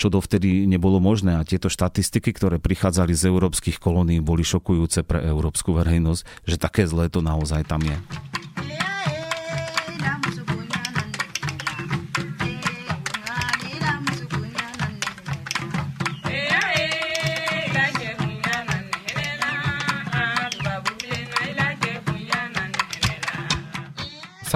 čo 0.00 0.06
dovtedy 0.08 0.64
nebolo 0.64 1.04
možné 1.04 1.36
a 1.36 1.44
tieto 1.44 1.68
štatistiky, 1.68 2.32
ktoré 2.32 2.56
prichádzali 2.56 3.12
z 3.12 3.28
európskych 3.28 3.76
kolónií, 3.76 4.24
boli 4.24 4.40
šokujúce 4.40 5.04
pre 5.04 5.20
európsku 5.20 5.65
verejnosť, 5.74 6.22
že 6.46 6.60
také 6.60 6.86
zlé 6.86 7.10
to 7.10 7.24
naozaj 7.24 7.64
tam 7.66 7.82
je. 7.82 7.98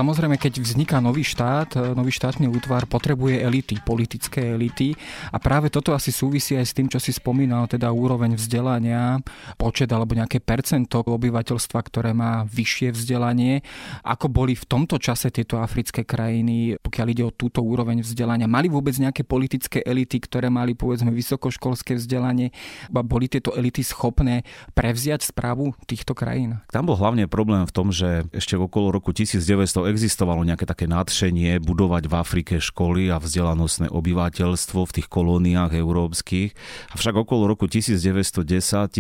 Samozrejme, 0.01 0.41
keď 0.41 0.65
vzniká 0.65 0.97
nový 0.97 1.21
štát, 1.21 1.77
e, 1.77 1.93
nový 1.93 2.09
štátny 2.09 2.49
útvar 2.49 2.89
potrebuje 2.89 3.45
elity, 3.45 3.85
politické 3.85 4.57
elity 4.57 4.97
a 5.29 5.37
práve 5.37 5.69
toto 5.69 5.93
asi 5.93 6.09
súvisí 6.09 6.57
aj 6.57 6.65
s 6.65 6.73
tým, 6.73 6.89
čo 6.89 6.97
si 6.97 7.13
spomínal, 7.13 7.69
teda 7.69 7.93
úroveň 7.93 8.33
vzdelania, 8.33 9.21
počet 9.61 9.93
alebo 9.93 10.17
nejaké 10.17 10.41
percento 10.41 11.05
obyvateľstva, 11.05 11.79
ktoré 11.85 12.17
má 12.17 12.49
vyššie 12.49 12.97
vzdelanie. 12.97 13.61
Ako 14.01 14.33
boli 14.33 14.57
v 14.57 14.65
tomto 14.65 14.97
čase 14.97 15.29
tieto 15.29 15.61
africké 15.61 16.09
krajiny, 16.09 16.81
pokiaľ 16.81 17.07
ide 17.13 17.25
o 17.29 17.37
túto 17.37 17.61
úroveň 17.61 18.01
vzdelania? 18.01 18.49
Mali 18.49 18.73
vôbec 18.73 18.97
nejaké 18.97 19.29
politické 19.29 19.85
elity, 19.85 20.17
ktoré 20.17 20.49
mali 20.49 20.73
povedzme 20.73 21.13
vysokoškolské 21.13 22.01
vzdelanie? 22.01 22.57
Boli 22.89 23.29
tieto 23.29 23.53
elity 23.53 23.85
schopné 23.85 24.49
prevziať 24.73 25.29
správu 25.29 25.77
týchto 25.85 26.17
krajín? 26.17 26.65
Tam 26.73 26.89
bol 26.89 26.97
hlavne 26.97 27.29
problém 27.29 27.69
v 27.69 27.75
tom, 27.77 27.93
že 27.93 28.25
ešte 28.33 28.57
okolo 28.57 28.97
roku 28.97 29.13
1900 29.13 29.90
existovalo 29.91 30.47
nejaké 30.47 30.65
také 30.65 30.87
nadšenie 30.87 31.59
budovať 31.59 32.07
v 32.07 32.15
Afrike 32.15 32.55
školy 32.63 33.11
a 33.11 33.19
vzdelanostné 33.19 33.91
obyvateľstvo 33.91 34.81
v 34.87 34.95
tých 34.95 35.09
kolóniách 35.11 35.75
európskych. 35.75 36.55
Avšak 36.95 37.15
okolo 37.27 37.51
roku 37.51 37.67
1910-1918 37.67 38.97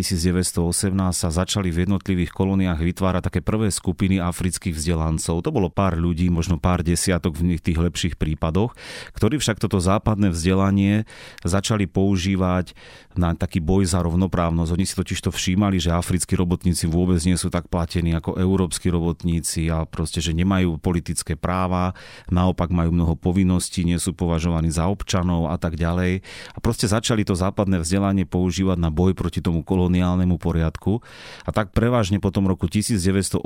sa 1.14 1.28
začali 1.30 1.70
v 1.70 1.86
jednotlivých 1.86 2.34
kolóniách 2.34 2.82
vytvárať 2.82 3.22
také 3.30 3.40
prvé 3.40 3.70
skupiny 3.70 4.18
afrických 4.18 4.74
vzdelancov. 4.74 5.46
To 5.46 5.50
bolo 5.54 5.70
pár 5.70 5.94
ľudí, 5.94 6.26
možno 6.28 6.58
pár 6.58 6.82
desiatok 6.82 7.38
v 7.38 7.56
tých 7.56 7.78
lepších 7.78 8.14
prípadoch, 8.18 8.74
ktorí 9.14 9.38
však 9.38 9.62
toto 9.62 9.78
západné 9.78 10.34
vzdelanie 10.34 11.06
začali 11.46 11.86
používať 11.86 12.74
na 13.20 13.36
taký 13.36 13.60
boj 13.60 13.84
za 13.84 14.00
rovnoprávnosť. 14.00 14.72
Oni 14.72 14.88
si 14.88 14.96
totiž 14.96 15.20
to 15.20 15.30
všímali, 15.30 15.76
že 15.76 15.92
africkí 15.92 16.32
robotníci 16.32 16.88
vôbec 16.88 17.20
nie 17.28 17.36
sú 17.36 17.52
tak 17.52 17.68
platení 17.68 18.16
ako 18.16 18.40
európsky 18.40 18.88
robotníci 18.88 19.68
a 19.68 19.84
proste, 19.84 20.24
že 20.24 20.32
nemajú 20.32 20.80
politické 20.80 21.36
práva, 21.36 21.92
naopak 22.32 22.72
majú 22.72 22.96
mnoho 22.96 23.14
povinností, 23.20 23.84
nie 23.84 24.00
sú 24.00 24.16
považovaní 24.16 24.72
za 24.72 24.88
občanov 24.88 25.52
a 25.52 25.60
tak 25.60 25.76
ďalej. 25.76 26.24
A 26.56 26.58
proste 26.64 26.88
začali 26.88 27.28
to 27.28 27.36
západné 27.36 27.84
vzdelanie 27.84 28.24
používať 28.24 28.80
na 28.80 28.88
boj 28.88 29.12
proti 29.12 29.44
tomu 29.44 29.60
koloniálnemu 29.60 30.40
poriadku. 30.40 31.04
A 31.44 31.52
tak 31.52 31.76
prevažne 31.76 32.16
po 32.16 32.32
tom 32.32 32.48
roku 32.48 32.64
1918 32.64 33.44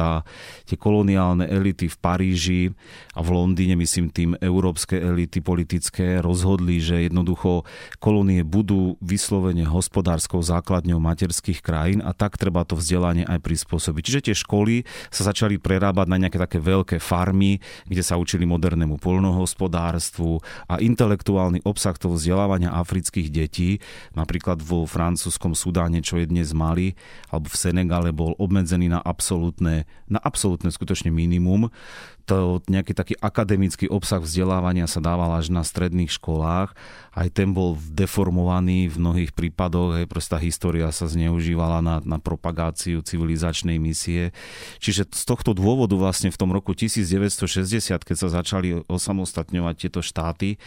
a 0.00 0.24
tie 0.64 0.76
koloniálne 0.80 1.44
elity 1.44 1.92
v 1.92 1.96
Paríži 2.00 2.62
a 3.12 3.20
v 3.20 3.28
Londýne, 3.36 3.76
myslím 3.76 4.08
tým 4.08 4.32
európske 4.40 4.96
elity 4.96 5.44
politické, 5.44 6.24
rozhodli, 6.24 6.80
že 6.80 7.04
jednoducho 7.04 7.68
kolónie 8.00 8.46
budú 8.46 8.93
vyslovene 8.98 9.66
hospodárskou 9.66 10.42
základňou 10.42 10.98
materských 10.98 11.62
krajín 11.64 12.00
a 12.02 12.12
tak 12.12 12.36
treba 12.36 12.66
to 12.66 12.78
vzdelanie 12.78 13.24
aj 13.26 13.40
prispôsobiť. 13.40 14.02
Čiže 14.02 14.24
tie 14.30 14.36
školy 14.36 14.86
sa 15.08 15.30
začali 15.30 15.58
prerábať 15.58 16.06
na 16.10 16.20
nejaké 16.20 16.38
také 16.38 16.58
veľké 16.58 16.96
farmy, 16.98 17.62
kde 17.86 18.02
sa 18.02 18.18
učili 18.18 18.44
modernému 18.44 18.98
polnohospodárstvu 18.98 20.42
a 20.68 20.78
intelektuálny 20.82 21.62
obsah 21.64 21.96
toho 21.96 22.18
vzdelávania 22.18 22.74
afrických 22.74 23.28
detí, 23.30 23.78
napríklad 24.18 24.60
vo 24.60 24.84
francúzskom 24.84 25.54
Sudáne, 25.54 26.02
čo 26.02 26.18
je 26.18 26.26
dnes 26.28 26.50
Mali, 26.52 26.98
alebo 27.30 27.50
v 27.50 27.56
Senegale 27.56 28.10
bol 28.10 28.34
obmedzený 28.36 28.90
na 28.90 29.00
absolútne, 29.00 29.86
na 30.10 30.20
absolútne 30.20 30.68
skutočne 30.68 31.14
minimum 31.14 31.70
to, 32.24 32.64
nejaký 32.72 32.96
taký 32.96 33.14
akademický 33.20 33.86
obsah 33.92 34.20
vzdelávania 34.20 34.88
sa 34.88 35.00
dával 35.00 35.36
až 35.36 35.52
na 35.52 35.60
stredných 35.60 36.08
školách. 36.08 36.72
Aj 37.12 37.28
ten 37.28 37.52
bol 37.52 37.76
deformovaný 37.92 38.73
v 38.90 38.96
mnohých 38.98 39.30
prípadoch, 39.32 40.02
aj 40.02 40.10
proste 40.10 40.32
tá 40.34 40.38
história 40.42 40.88
sa 40.90 41.06
zneužívala 41.06 41.78
na, 41.80 42.02
na 42.02 42.18
propagáciu 42.18 43.00
civilizačnej 43.00 43.78
misie. 43.78 44.34
Čiže 44.82 45.08
z 45.12 45.22
tohto 45.24 45.54
dôvodu 45.54 45.94
vlastne 45.94 46.34
v 46.34 46.38
tom 46.40 46.50
roku 46.50 46.74
1960, 46.74 48.02
keď 48.02 48.16
sa 48.16 48.28
začali 48.28 48.84
osamostatňovať 48.90 49.74
tieto 49.78 50.00
štáty, 50.02 50.58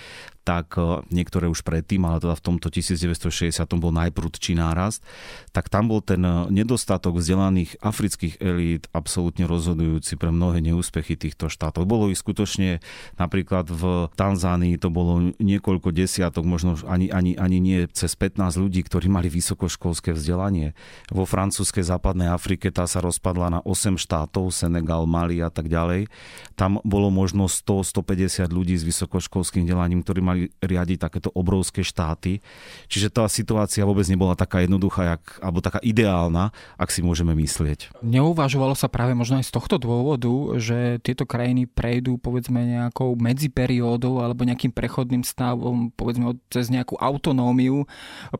tak 0.48 0.80
e, 0.80 1.04
niektoré 1.12 1.52
už 1.52 1.68
predtým, 1.68 2.08
ale 2.08 2.24
teda 2.24 2.40
v 2.40 2.46
tomto 2.48 2.72
1960 2.72 3.52
bol 3.76 3.92
najprudčí 3.92 4.56
nárast, 4.56 5.04
tak 5.52 5.68
tam 5.68 5.92
bol 5.92 6.00
ten 6.00 6.24
e, 6.24 6.48
nedostatok 6.48 7.20
vzdelaných 7.20 7.76
afrických 7.84 8.40
elít 8.40 8.88
absolútne 8.96 9.44
rozhodujúci 9.44 10.16
pre 10.16 10.32
mnohé 10.32 10.64
neúspechy 10.64 11.20
týchto 11.20 11.52
štátov. 11.52 11.84
Bolo 11.84 12.08
ich 12.08 12.24
skutočne 12.24 12.80
napríklad 13.20 13.68
v 13.68 14.08
Tanzánii 14.16 14.80
to 14.80 14.88
bolo 14.88 15.36
niekoľko 15.36 15.92
desiatok, 15.92 16.48
možno 16.48 16.80
ani, 16.88 17.12
ani, 17.12 17.36
ani 17.36 17.60
nie 17.60 17.84
cez 17.92 18.16
15 18.16 18.56
ľudí, 18.56 18.88
ktorí 18.88 19.12
mali 19.12 19.28
vysokoškolské 19.28 20.16
vzdelanie. 20.16 20.72
Vo 21.12 21.28
francúzskej 21.28 21.84
západnej 21.84 22.32
Afrike 22.32 22.72
tá 22.72 22.88
sa 22.88 23.04
rozpadla 23.04 23.52
na 23.52 23.60
8 23.68 24.00
štátov, 24.00 24.56
Senegal, 24.56 25.04
Mali 25.04 25.44
a 25.44 25.52
tak 25.52 25.68
ďalej. 25.68 26.08
Tam 26.56 26.80
bolo 26.88 27.12
možno 27.12 27.52
100-150 27.52 28.48
ľudí 28.48 28.80
s 28.80 28.88
vysokoškolským 28.88 29.68
vzdelaním, 29.68 30.08
ktorí 30.08 30.24
mali 30.24 30.37
mali 30.37 30.37
riadiť 30.62 30.98
takéto 31.02 31.30
obrovské 31.34 31.82
štáty. 31.82 32.40
Čiže 32.88 33.14
tá 33.14 33.26
situácia 33.28 33.88
vôbec 33.88 34.06
nebola 34.08 34.38
taká 34.38 34.64
jednoduchá, 34.64 35.18
jak, 35.18 35.24
alebo 35.42 35.60
taká 35.64 35.82
ideálna, 35.82 36.54
ak 36.78 36.90
si 36.94 37.02
môžeme 37.02 37.34
myslieť. 37.34 37.98
Neuvažovalo 38.06 38.78
sa 38.78 38.92
práve 38.92 39.18
možno 39.18 39.42
aj 39.42 39.50
z 39.50 39.56
tohto 39.56 39.76
dôvodu, 39.82 40.58
že 40.62 41.02
tieto 41.02 41.26
krajiny 41.26 41.66
prejdú 41.70 42.20
povedzme 42.22 42.62
nejakou 42.64 43.16
medziperiódou 43.18 44.22
alebo 44.22 44.46
nejakým 44.46 44.74
prechodným 44.74 45.24
stavom, 45.26 45.90
povedzme 45.94 46.38
cez 46.52 46.68
nejakú 46.68 47.00
autonómiu, 47.00 47.88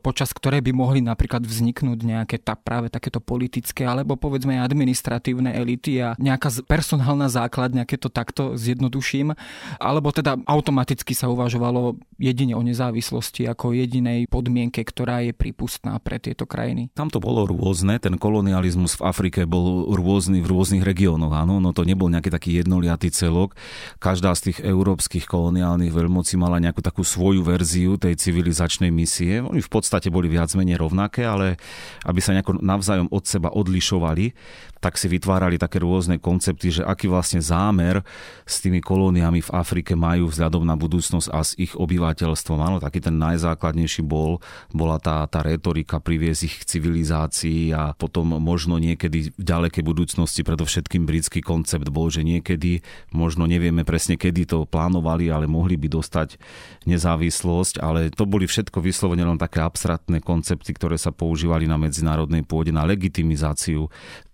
počas 0.02 0.30
ktorej 0.34 0.60
by 0.64 0.72
mohli 0.74 1.00
napríklad 1.00 1.42
vzniknúť 1.44 1.98
nejaké 2.04 2.36
tá, 2.42 2.58
práve 2.58 2.92
takéto 2.92 3.22
politické 3.22 3.88
alebo 3.88 4.18
povedzme 4.18 4.58
aj 4.60 4.68
administratívne 4.68 5.54
elity 5.56 6.02
a 6.02 6.12
nejaká 6.20 6.52
personálna 6.68 7.30
základňa, 7.30 7.88
keď 7.88 7.98
to 7.98 8.10
takto 8.10 8.42
zjednoduším, 8.58 9.32
alebo 9.80 10.12
teda 10.12 10.36
automaticky 10.44 11.14
sa 11.14 11.30
uvažovalo 11.30 11.87
jedine 12.18 12.58
o 12.58 12.62
nezávislosti 12.66 13.46
ako 13.46 13.72
jedinej 13.72 14.26
podmienke, 14.26 14.82
ktorá 14.82 15.22
je 15.22 15.32
prípustná 15.32 15.94
pre 16.02 16.18
tieto 16.18 16.44
krajiny. 16.44 16.90
Tam 16.98 17.08
to 17.08 17.22
bolo 17.22 17.46
rôzne, 17.46 18.02
ten 18.02 18.18
kolonializmus 18.18 18.98
v 18.98 19.06
Afrike 19.06 19.46
bol 19.46 19.86
rôzny 19.94 20.42
v 20.42 20.50
rôznych 20.50 20.82
regiónoch, 20.82 21.30
áno, 21.30 21.62
no 21.62 21.70
to 21.70 21.86
nebol 21.86 22.10
nejaký 22.10 22.34
taký 22.34 22.50
jednoliatý 22.58 23.14
celok. 23.14 23.54
Každá 24.02 24.34
z 24.34 24.50
tých 24.50 24.58
európskych 24.66 25.30
koloniálnych 25.30 25.94
veľmocí 25.94 26.34
mala 26.34 26.58
nejakú 26.58 26.82
takú 26.82 27.06
svoju 27.06 27.46
verziu 27.46 27.94
tej 27.94 28.18
civilizačnej 28.18 28.90
misie. 28.90 29.38
Oni 29.38 29.62
v 29.62 29.70
podstate 29.70 30.10
boli 30.10 30.26
viac 30.26 30.50
menej 30.58 30.80
rovnaké, 30.82 31.22
ale 31.22 31.54
aby 32.02 32.18
sa 32.18 32.34
nejako 32.34 32.58
navzájom 32.58 33.08
od 33.14 33.24
seba 33.24 33.54
odlišovali, 33.54 34.34
tak 34.78 34.94
si 34.96 35.10
vytvárali 35.10 35.58
také 35.58 35.82
rôzne 35.82 36.22
koncepty, 36.22 36.80
že 36.80 36.82
aký 36.86 37.10
vlastne 37.10 37.42
zámer 37.42 38.02
s 38.46 38.62
tými 38.62 38.78
kolóniami 38.78 39.42
v 39.42 39.50
Afrike 39.54 39.98
majú 39.98 40.30
vzhľadom 40.30 40.62
na 40.62 40.78
budúcnosť 40.78 41.28
a 41.34 41.38
s 41.42 41.58
ich 41.58 41.74
obyvateľstvom. 41.74 42.58
Áno, 42.62 42.76
taký 42.78 43.02
ten 43.02 43.18
najzákladnejší 43.18 44.06
bol, 44.06 44.38
bola 44.70 45.02
tá, 45.02 45.26
tá 45.26 45.42
retorika 45.42 45.98
priviesť 45.98 46.40
ich 46.46 46.56
k 46.62 46.68
civilizácii 46.78 47.74
a 47.74 47.92
potom 47.94 48.38
možno 48.38 48.78
niekedy 48.78 49.34
v 49.34 49.44
ďalekej 49.44 49.82
budúcnosti, 49.82 50.46
predovšetkým 50.46 51.04
britský 51.04 51.40
koncept 51.42 51.90
bol, 51.90 52.08
že 52.08 52.22
niekedy, 52.22 52.80
možno 53.10 53.44
nevieme 53.50 53.82
presne 53.82 54.14
kedy 54.14 54.46
to 54.46 54.58
plánovali, 54.64 55.30
ale 55.30 55.50
mohli 55.50 55.74
by 55.74 55.90
dostať 55.90 56.38
nezávislosť, 56.86 57.82
ale 57.82 58.08
to 58.14 58.24
boli 58.24 58.46
všetko 58.46 58.78
vyslovene 58.78 59.26
len 59.26 59.38
také 59.40 59.60
abstraktné 59.60 60.22
koncepty, 60.22 60.72
ktoré 60.72 60.96
sa 60.96 61.10
používali 61.10 61.66
na 61.66 61.76
medzinárodnej 61.80 62.46
pôde 62.46 62.70
na 62.70 62.86
legitimizáciu 62.86 63.90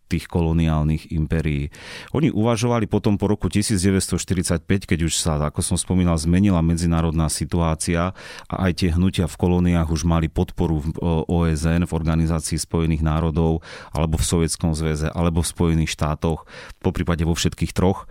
tých 0.08 0.28
koloniálnych 0.28 1.11
impérií. 1.16 1.73
Oni 2.12 2.28
uvažovali 2.28 2.87
potom 2.87 3.16
po 3.16 3.26
roku 3.26 3.49
1945, 3.49 4.64
keď 4.64 4.99
už 5.08 5.14
sa, 5.16 5.40
ako 5.40 5.64
som 5.64 5.76
spomínal, 5.80 6.20
zmenila 6.20 6.61
medzinárodná 6.61 7.32
situácia 7.32 8.12
a 8.46 8.54
aj 8.68 8.73
tie 8.84 8.88
hnutia 8.92 9.25
v 9.25 9.37
kolóniách 9.40 9.88
už 9.88 10.04
mali 10.04 10.28
podporu 10.28 10.84
v 10.84 10.88
OSN, 11.28 11.88
v 11.88 11.92
Organizácii 11.96 12.61
spojených 12.61 13.02
národov, 13.02 13.64
alebo 13.90 14.20
v 14.20 14.28
Sovietskom 14.28 14.76
zväze, 14.76 15.08
alebo 15.08 15.40
v 15.40 15.50
Spojených 15.50 15.92
štátoch, 15.92 16.44
po 16.78 16.90
prípade 16.92 17.25
vo 17.25 17.32
všetkých 17.32 17.73
troch 17.73 18.04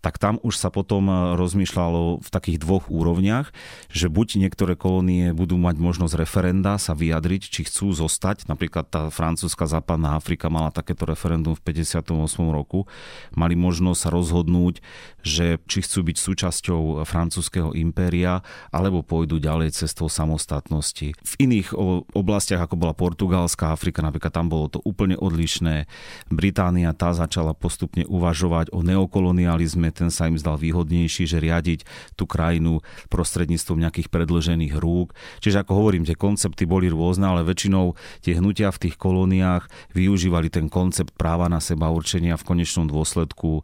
tak 0.00 0.16
tam 0.16 0.40
už 0.40 0.56
sa 0.56 0.72
potom 0.72 1.06
e, 1.08 1.14
rozmýšľalo 1.36 2.24
v 2.24 2.28
takých 2.32 2.58
dvoch 2.60 2.88
úrovniach, 2.88 3.52
že 3.92 4.08
buď 4.08 4.40
niektoré 4.40 4.74
kolónie 4.74 5.36
budú 5.36 5.60
mať 5.60 5.76
možnosť 5.76 6.14
referenda 6.16 6.80
sa 6.80 6.96
vyjadriť, 6.96 7.42
či 7.44 7.60
chcú 7.68 7.92
zostať, 7.92 8.48
napríklad 8.48 8.88
tá 8.88 9.12
francúzska 9.12 9.68
západná 9.68 10.16
Afrika 10.16 10.48
mala 10.48 10.72
takéto 10.72 11.04
referendum 11.04 11.52
v 11.52 11.62
58. 11.62 12.16
roku, 12.48 12.88
mali 13.36 13.54
možnosť 13.54 14.00
sa 14.00 14.08
rozhodnúť, 14.08 14.80
že 15.20 15.60
či 15.68 15.84
chcú 15.84 16.08
byť 16.08 16.16
súčasťou 16.16 17.04
francúzského 17.04 17.76
impéria, 17.76 18.40
alebo 18.72 19.04
pôjdu 19.04 19.36
ďalej 19.36 19.76
cestou 19.76 20.08
samostatnosti. 20.08 21.12
V 21.12 21.34
iných 21.36 21.76
oblastiach, 22.16 22.64
ako 22.64 22.80
bola 22.80 22.96
Portugalská 22.96 23.76
Afrika, 23.76 24.00
napríklad 24.00 24.32
tam 24.32 24.48
bolo 24.48 24.72
to 24.72 24.80
úplne 24.82 25.20
odlišné. 25.20 25.84
Británia 26.32 26.96
tá 26.96 27.12
začala 27.12 27.52
postupne 27.52 28.08
uvažovať 28.08 28.72
o 28.72 28.80
neokolonializme 28.80 29.89
ten 29.94 30.08
sa 30.08 30.30
im 30.30 30.38
zdal 30.38 30.56
výhodnejší, 30.56 31.26
že 31.26 31.42
riadiť 31.42 31.84
tú 32.14 32.24
krajinu 32.26 32.82
prostredníctvom 33.10 33.82
nejakých 33.82 34.08
predlžených 34.08 34.74
rúk. 34.78 35.12
Čiže 35.42 35.62
ako 35.62 35.72
hovorím, 35.76 36.06
tie 36.06 36.18
koncepty 36.18 36.64
boli 36.64 36.90
rôzne, 36.90 37.28
ale 37.30 37.46
väčšinou 37.46 37.98
tie 38.24 38.38
hnutia 38.38 38.70
v 38.70 38.88
tých 38.88 38.96
kolóniách 38.96 39.68
využívali 39.94 40.48
ten 40.48 40.70
koncept 40.70 41.14
práva 41.14 41.50
na 41.50 41.58
seba 41.58 41.90
určenia 41.90 42.38
v 42.38 42.46
konečnom 42.46 42.86
dôsledku 42.88 43.62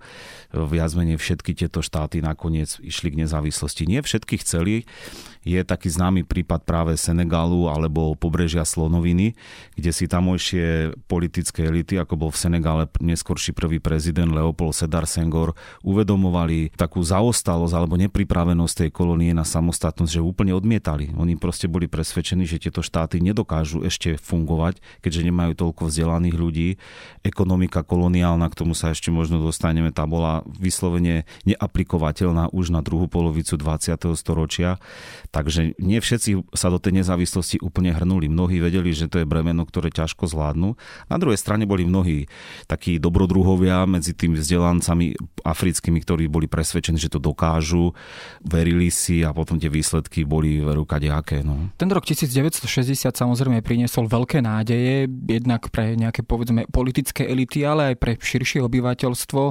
viac 0.52 0.90
menej 0.96 1.20
všetky 1.20 1.52
tieto 1.52 1.84
štáty 1.84 2.20
nakoniec 2.24 2.78
išli 2.80 3.12
k 3.12 3.26
nezávislosti. 3.26 3.88
Nie 3.88 4.00
všetky 4.00 4.40
chceli, 4.42 4.88
je 5.46 5.62
taký 5.62 5.94
známy 5.94 6.26
prípad 6.26 6.66
práve 6.66 6.98
Senegalu 6.98 7.70
alebo 7.70 8.18
pobrežia 8.18 8.66
Slonoviny, 8.66 9.38
kde 9.78 9.90
si 9.94 10.10
tamojšie 10.10 10.98
politické 11.06 11.70
elity, 11.70 12.02
ako 12.02 12.18
bol 12.18 12.30
v 12.34 12.42
Senegále 12.42 12.90
neskorší 12.98 13.54
prvý 13.54 13.78
prezident 13.78 14.26
Leopold 14.34 14.74
Sedar 14.74 15.06
Senghor, 15.06 15.54
uvedomovali 15.86 16.74
takú 16.74 16.98
zaostalosť 16.98 17.74
alebo 17.78 17.94
nepripravenosť 17.94 18.74
tej 18.74 18.90
kolónie 18.90 19.30
na 19.30 19.46
samostatnosť, 19.46 20.18
že 20.18 20.26
úplne 20.26 20.50
odmietali. 20.50 21.14
Oni 21.14 21.38
proste 21.38 21.70
boli 21.70 21.86
presvedčení, 21.86 22.42
že 22.42 22.58
tieto 22.58 22.82
štáty 22.82 23.22
nedokážu 23.22 23.86
ešte 23.86 24.18
fungovať, 24.18 24.82
keďže 24.98 25.30
nemajú 25.30 25.52
toľko 25.54 25.86
vzdelaných 25.86 26.36
ľudí. 26.36 26.68
Ekonomika 27.22 27.86
koloniálna, 27.86 28.50
k 28.50 28.58
tomu 28.66 28.74
sa 28.74 28.90
ešte 28.90 29.14
možno 29.14 29.38
dostaneme, 29.38 29.94
tá 29.94 30.02
bola 30.10 30.42
vyslovene 30.58 31.22
neaplikovateľná 31.46 32.50
už 32.50 32.74
na 32.74 32.82
druhú 32.82 33.06
polovicu 33.06 33.54
20. 33.54 33.94
storočia 34.18 34.82
Takže 35.36 35.76
nie 35.76 36.00
všetci 36.00 36.56
sa 36.56 36.72
do 36.72 36.80
tej 36.80 37.04
nezávislosti 37.04 37.60
úplne 37.60 37.92
hrnuli. 37.92 38.24
Mnohí 38.32 38.56
vedeli, 38.56 38.96
že 38.96 39.04
to 39.04 39.20
je 39.20 39.28
bremeno, 39.28 39.68
ktoré 39.68 39.92
ťažko 39.92 40.24
zvládnu. 40.24 40.80
Na 41.12 41.20
druhej 41.20 41.36
strane 41.36 41.68
boli 41.68 41.84
mnohí 41.84 42.24
takí 42.64 42.96
dobrodruhovia 42.96 43.84
medzi 43.84 44.16
tými 44.16 44.40
vzdelancami 44.40 45.12
africkými, 45.44 46.00
ktorí 46.00 46.32
boli 46.32 46.48
presvedčení, 46.48 46.96
že 46.96 47.12
to 47.12 47.20
dokážu, 47.20 47.92
verili 48.40 48.88
si 48.88 49.20
a 49.20 49.36
potom 49.36 49.60
tie 49.60 49.68
výsledky 49.68 50.24
boli 50.24 50.64
rukadejaké. 50.64 51.44
No. 51.44 51.68
Ten 51.76 51.92
rok 51.92 52.08
1960 52.08 52.64
samozrejme 53.12 53.60
priniesol 53.60 54.08
veľké 54.08 54.40
nádeje, 54.40 55.04
jednak 55.28 55.68
pre 55.68 56.00
nejaké 56.00 56.24
povedzme 56.24 56.64
politické 56.72 57.28
elity, 57.28 57.60
ale 57.60 57.92
aj 57.92 57.96
pre 58.00 58.12
širšie 58.16 58.64
obyvateľstvo. 58.64 59.42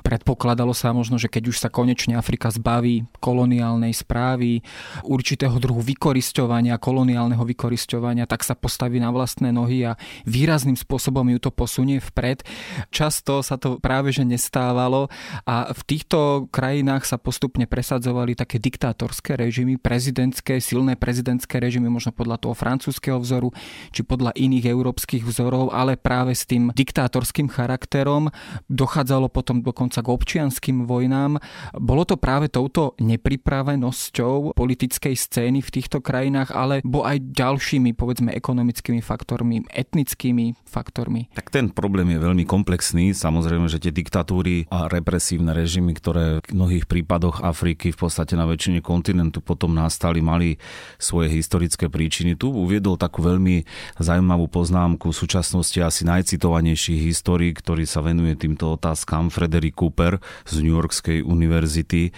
Predpokladalo 0.00 0.72
sa 0.72 0.96
možno, 0.96 1.20
že 1.20 1.28
keď 1.28 1.52
už 1.52 1.56
sa 1.60 1.68
konečne 1.68 2.16
Afrika 2.16 2.48
zbaví 2.48 3.04
koloniálnej 3.20 3.92
správy, 3.92 4.64
určite 5.04 5.33
určitého 5.34 5.58
druhu 5.58 5.82
vykorisťovania, 5.82 6.78
koloniálneho 6.78 7.42
vykorisťovania, 7.42 8.30
tak 8.30 8.46
sa 8.46 8.54
postaví 8.54 9.02
na 9.02 9.10
vlastné 9.10 9.50
nohy 9.50 9.82
a 9.82 9.98
výrazným 10.30 10.78
spôsobom 10.78 11.26
ju 11.26 11.42
to 11.42 11.50
posunie 11.50 11.98
vpred. 11.98 12.46
Často 12.94 13.42
sa 13.42 13.58
to 13.58 13.82
práve 13.82 14.14
že 14.14 14.22
nestávalo 14.22 15.10
a 15.42 15.74
v 15.74 15.82
týchto 15.90 16.46
krajinách 16.54 17.02
sa 17.02 17.18
postupne 17.18 17.66
presadzovali 17.66 18.38
také 18.38 18.62
diktátorské 18.62 19.34
režimy, 19.34 19.74
prezidentské, 19.74 20.62
silné 20.62 20.94
prezidentské 20.94 21.58
režimy, 21.58 21.90
možno 21.90 22.14
podľa 22.14 22.38
toho 22.38 22.54
francúzského 22.54 23.18
vzoru, 23.18 23.50
či 23.90 24.06
podľa 24.06 24.38
iných 24.38 24.70
európskych 24.70 25.26
vzorov, 25.26 25.74
ale 25.74 25.98
práve 25.98 26.38
s 26.38 26.46
tým 26.46 26.70
diktátorským 26.70 27.50
charakterom 27.50 28.30
dochádzalo 28.70 29.26
potom 29.34 29.66
dokonca 29.66 29.98
k 29.98 30.14
občianským 30.14 30.86
vojnám. 30.86 31.42
Bolo 31.74 32.06
to 32.06 32.14
práve 32.14 32.46
touto 32.46 32.94
nepripravenosťou 33.02 34.54
politickej 34.54 35.23
scény 35.24 35.64
v 35.64 35.70
týchto 35.72 36.04
krajinách, 36.04 36.52
alebo 36.52 37.02
aj 37.04 37.20
ďalšími, 37.32 37.96
povedzme, 37.96 38.30
ekonomickými 38.36 39.00
faktormi, 39.00 39.64
etnickými 39.72 40.56
faktormi? 40.68 41.32
Tak 41.32 41.48
ten 41.48 41.72
problém 41.72 42.12
je 42.12 42.20
veľmi 42.20 42.44
komplexný. 42.44 43.16
Samozrejme, 43.16 43.66
že 43.70 43.80
tie 43.80 43.92
diktatúry 43.94 44.68
a 44.68 44.90
represívne 44.90 45.54
režimy, 45.54 45.94
ktoré 45.96 46.44
v 46.44 46.52
mnohých 46.52 46.84
prípadoch 46.90 47.40
Afriky 47.44 47.94
v 47.94 47.98
podstate 48.04 48.34
na 48.34 48.44
väčšine 48.44 48.84
kontinentu 48.84 49.40
potom 49.40 49.72
nastali, 49.72 50.20
mali 50.20 50.60
svoje 50.98 51.30
historické 51.30 51.86
príčiny. 51.86 52.34
Tu 52.34 52.50
uviedol 52.50 52.98
takú 52.98 53.22
veľmi 53.22 53.64
zaujímavú 54.00 54.50
poznámku 54.50 55.10
v 55.10 55.16
súčasnosti 55.16 55.78
asi 55.78 56.02
najcitovanejší 56.08 56.98
histórii, 57.04 57.54
ktorý 57.54 57.86
sa 57.86 58.02
venuje 58.02 58.34
týmto 58.34 58.74
otázkam, 58.74 59.30
Frederick 59.30 59.78
Cooper 59.78 60.18
z 60.48 60.64
New 60.64 60.74
Yorkskej 60.74 61.22
univerzity. 61.22 62.10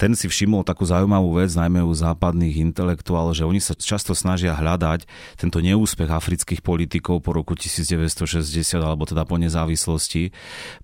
Ten 0.00 0.16
si 0.16 0.30
všimol 0.30 0.64
takú 0.64 0.88
zaujímavú 0.88 1.36
vec, 1.36 1.52
najmä 1.52 1.84
u 1.84 1.92
západných 1.92 2.37
západných 2.38 2.70
intelektuálov, 2.70 3.34
že 3.34 3.42
oni 3.42 3.58
sa 3.58 3.74
často 3.74 4.14
snažia 4.14 4.54
hľadať 4.54 5.10
tento 5.34 5.58
neúspech 5.58 6.06
afrických 6.06 6.62
politikov 6.62 7.26
po 7.26 7.34
roku 7.34 7.58
1960 7.58 8.46
alebo 8.78 9.02
teda 9.02 9.26
po 9.26 9.34
nezávislosti 9.42 10.30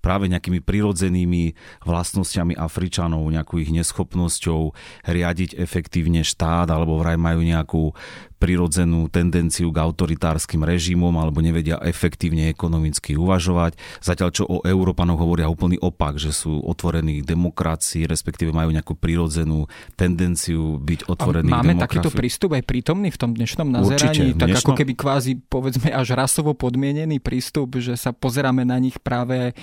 práve 0.03 0.27
nejakými 0.27 0.59
prirodzenými 0.59 1.55
vlastnosťami 1.87 2.59
Afričanov, 2.59 3.23
nejakou 3.31 3.63
ich 3.63 3.71
neschopnosťou 3.71 4.75
riadiť 5.07 5.55
efektívne 5.55 6.27
štát 6.27 6.67
alebo 6.67 6.99
vraj 6.99 7.15
majú 7.15 7.39
nejakú 7.39 7.95
prirodzenú 8.35 9.07
tendenciu 9.07 9.71
k 9.71 9.77
autoritárskym 9.79 10.61
režimom 10.67 11.11
alebo 11.15 11.39
nevedia 11.39 11.79
efektívne 11.81 12.51
ekonomicky 12.51 13.15
uvažovať. 13.15 13.79
Zatiaľ 14.03 14.29
čo 14.35 14.43
o 14.45 14.61
Európanoch 14.67 15.17
hovoria 15.17 15.47
úplný 15.47 15.79
opak, 15.79 16.19
že 16.19 16.35
sú 16.35 16.59
otvorení 16.61 17.23
k 17.23 17.27
demokracii, 17.27 18.05
respektíve 18.05 18.51
majú 18.51 18.75
nejakú 18.75 18.93
prirodzenú 18.99 19.71
tendenciu 19.95 20.77
byť 20.83 21.07
otvorení 21.07 21.49
A 21.51 21.63
máme 21.63 21.79
takýto 21.79 22.11
prístup 22.11 22.59
aj 22.59 22.63
prítomný 22.67 23.09
v 23.09 23.17
tom 23.19 23.31
dnešnom 23.31 23.67
nazeraní? 23.71 24.35
Určite, 24.35 24.39
tak 24.39 24.49
dnešnom... 24.51 24.61
ako 24.61 24.71
keby 24.83 24.93
kvázi 24.93 25.31
povedzme 25.47 25.89
až 25.95 26.07
rasovo 26.13 26.51
podmienený 26.53 27.23
prístup, 27.23 27.79
že 27.79 27.95
sa 27.95 28.11
pozeráme 28.11 28.67
na 28.67 28.75
nich 28.77 28.99
práve 28.99 29.55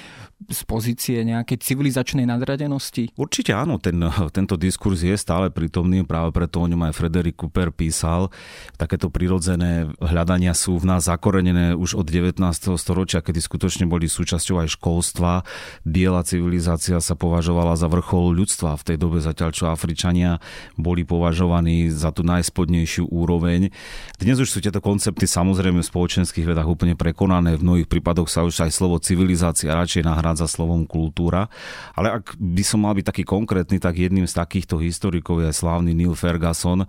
z 0.48 0.60
pozície 0.66 1.22
nejakej 1.22 1.60
civilizačnej 1.60 2.26
nadradenosti? 2.26 3.12
Určite 3.14 3.54
áno, 3.54 3.78
ten, 3.78 4.00
tento 4.34 4.56
diskurs 4.58 5.04
je 5.04 5.14
stále 5.14 5.52
prítomný, 5.52 6.02
práve 6.02 6.34
preto 6.34 6.58
o 6.62 6.66
ňom 6.66 6.90
aj 6.90 6.96
Frederick 6.96 7.38
Cooper 7.38 7.70
písal 7.70 8.32
takéto 8.76 9.12
prirodzené 9.12 9.90
hľadania 9.98 10.54
sú 10.56 10.78
v 10.78 10.88
nás 10.88 11.06
zakorenené 11.06 11.74
už 11.74 11.98
od 11.98 12.06
19. 12.08 12.38
storočia, 12.78 13.24
kedy 13.24 13.40
skutočne 13.42 13.84
boli 13.88 14.06
súčasťou 14.06 14.62
aj 14.62 14.68
školstva. 14.78 15.42
Biela 15.82 16.22
civilizácia 16.22 16.98
sa 17.02 17.14
považovala 17.18 17.74
za 17.74 17.90
vrchol 17.90 18.36
ľudstva 18.36 18.78
v 18.78 18.86
tej 18.92 18.96
dobe, 18.96 19.18
zatiaľ 19.18 19.50
čo 19.52 19.64
Afričania 19.68 20.38
boli 20.78 21.02
považovaní 21.02 21.90
za 21.90 22.14
tú 22.14 22.22
najspodnejšiu 22.22 23.08
úroveň. 23.10 23.74
Dnes 24.18 24.38
už 24.38 24.48
sú 24.48 24.58
tieto 24.62 24.78
koncepty 24.78 25.24
samozrejme 25.26 25.80
v 25.80 25.90
spoločenských 25.90 26.46
vedách 26.46 26.68
úplne 26.68 26.94
prekonané. 26.94 27.56
V 27.56 27.64
mnohých 27.64 27.88
prípadoch 27.88 28.28
sa 28.28 28.44
už 28.46 28.68
aj 28.68 28.70
slovo 28.72 29.00
civilizácia 29.02 29.72
radšej 29.72 30.04
nahrádza 30.06 30.46
slovom 30.46 30.84
kultúra. 30.84 31.48
Ale 31.96 32.12
ak 32.20 32.36
by 32.36 32.62
som 32.62 32.84
mal 32.84 32.92
byť 32.92 33.06
taký 33.08 33.24
konkrétny, 33.24 33.80
tak 33.80 33.96
jedným 33.96 34.28
z 34.28 34.36
takýchto 34.36 34.78
historikov 34.78 35.40
je 35.40 35.50
slávny 35.50 35.96
Neil 35.96 36.12
Ferguson, 36.12 36.84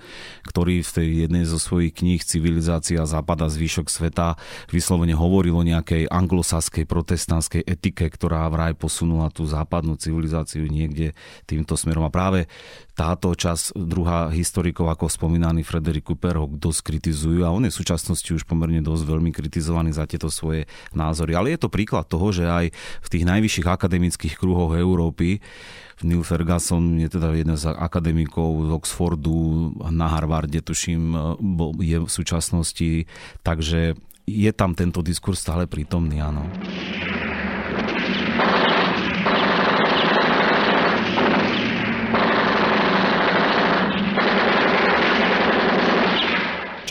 ktorý 0.47 0.83
v 0.83 0.91
tej 0.91 1.07
jednej 1.27 1.43
zo 1.47 1.57
svojich 1.63 1.95
kníh 1.95 2.19
Civilizácia 2.19 2.99
západa 3.07 3.47
zvyšok 3.47 3.87
sveta 3.87 4.35
vyslovene 4.67 5.15
hovoril 5.15 5.55
o 5.55 5.63
nejakej 5.63 6.11
anglosaskej 6.11 6.83
protestantskej 6.83 7.63
etike, 7.63 8.11
ktorá 8.11 8.43
vraj 8.51 8.75
posunula 8.75 9.31
tú 9.31 9.47
západnú 9.47 9.95
civilizáciu 9.95 10.67
niekde 10.67 11.15
týmto 11.47 11.79
smerom. 11.79 12.03
A 12.03 12.11
práve 12.11 12.51
táto 12.93 13.33
čas 13.33 13.73
druhá 13.73 14.29
historikov, 14.29 14.89
ako 14.93 15.09
spomínaný 15.09 15.65
Frederick 15.65 16.05
Cooper, 16.05 16.37
ho 16.37 16.47
dosť 16.47 16.93
kritizujú 16.93 17.41
a 17.41 17.53
on 17.53 17.65
je 17.65 17.73
v 17.73 17.79
súčasnosti 17.81 18.29
už 18.29 18.45
pomerne 18.45 18.85
dosť 18.85 19.03
veľmi 19.09 19.33
kritizovaný 19.33 19.93
za 19.97 20.05
tieto 20.05 20.29
svoje 20.29 20.69
názory. 20.93 21.33
Ale 21.33 21.57
je 21.57 21.65
to 21.65 21.73
príklad 21.73 22.05
toho, 22.05 22.29
že 22.29 22.45
aj 22.45 22.69
v 22.73 23.07
tých 23.09 23.25
najvyšších 23.25 23.67
akademických 23.67 24.37
kruhoch 24.37 24.77
Európy 24.77 25.41
Neil 26.03 26.25
Ferguson 26.25 26.99
je 26.99 27.07
teda 27.07 27.31
jeden 27.31 27.55
z 27.55 27.71
akademikov 27.71 28.67
z 28.67 28.69
Oxfordu, 28.75 29.71
na 29.93 30.11
Harvarde 30.11 30.59
tuším 30.59 31.15
je 31.79 31.97
v 32.03 32.09
súčasnosti, 32.09 33.07
takže 33.41 33.95
je 34.27 34.51
tam 34.55 34.75
tento 34.75 34.99
diskurs 34.99 35.39
stále 35.39 35.67
prítomný, 35.67 36.19
áno. 36.19 36.47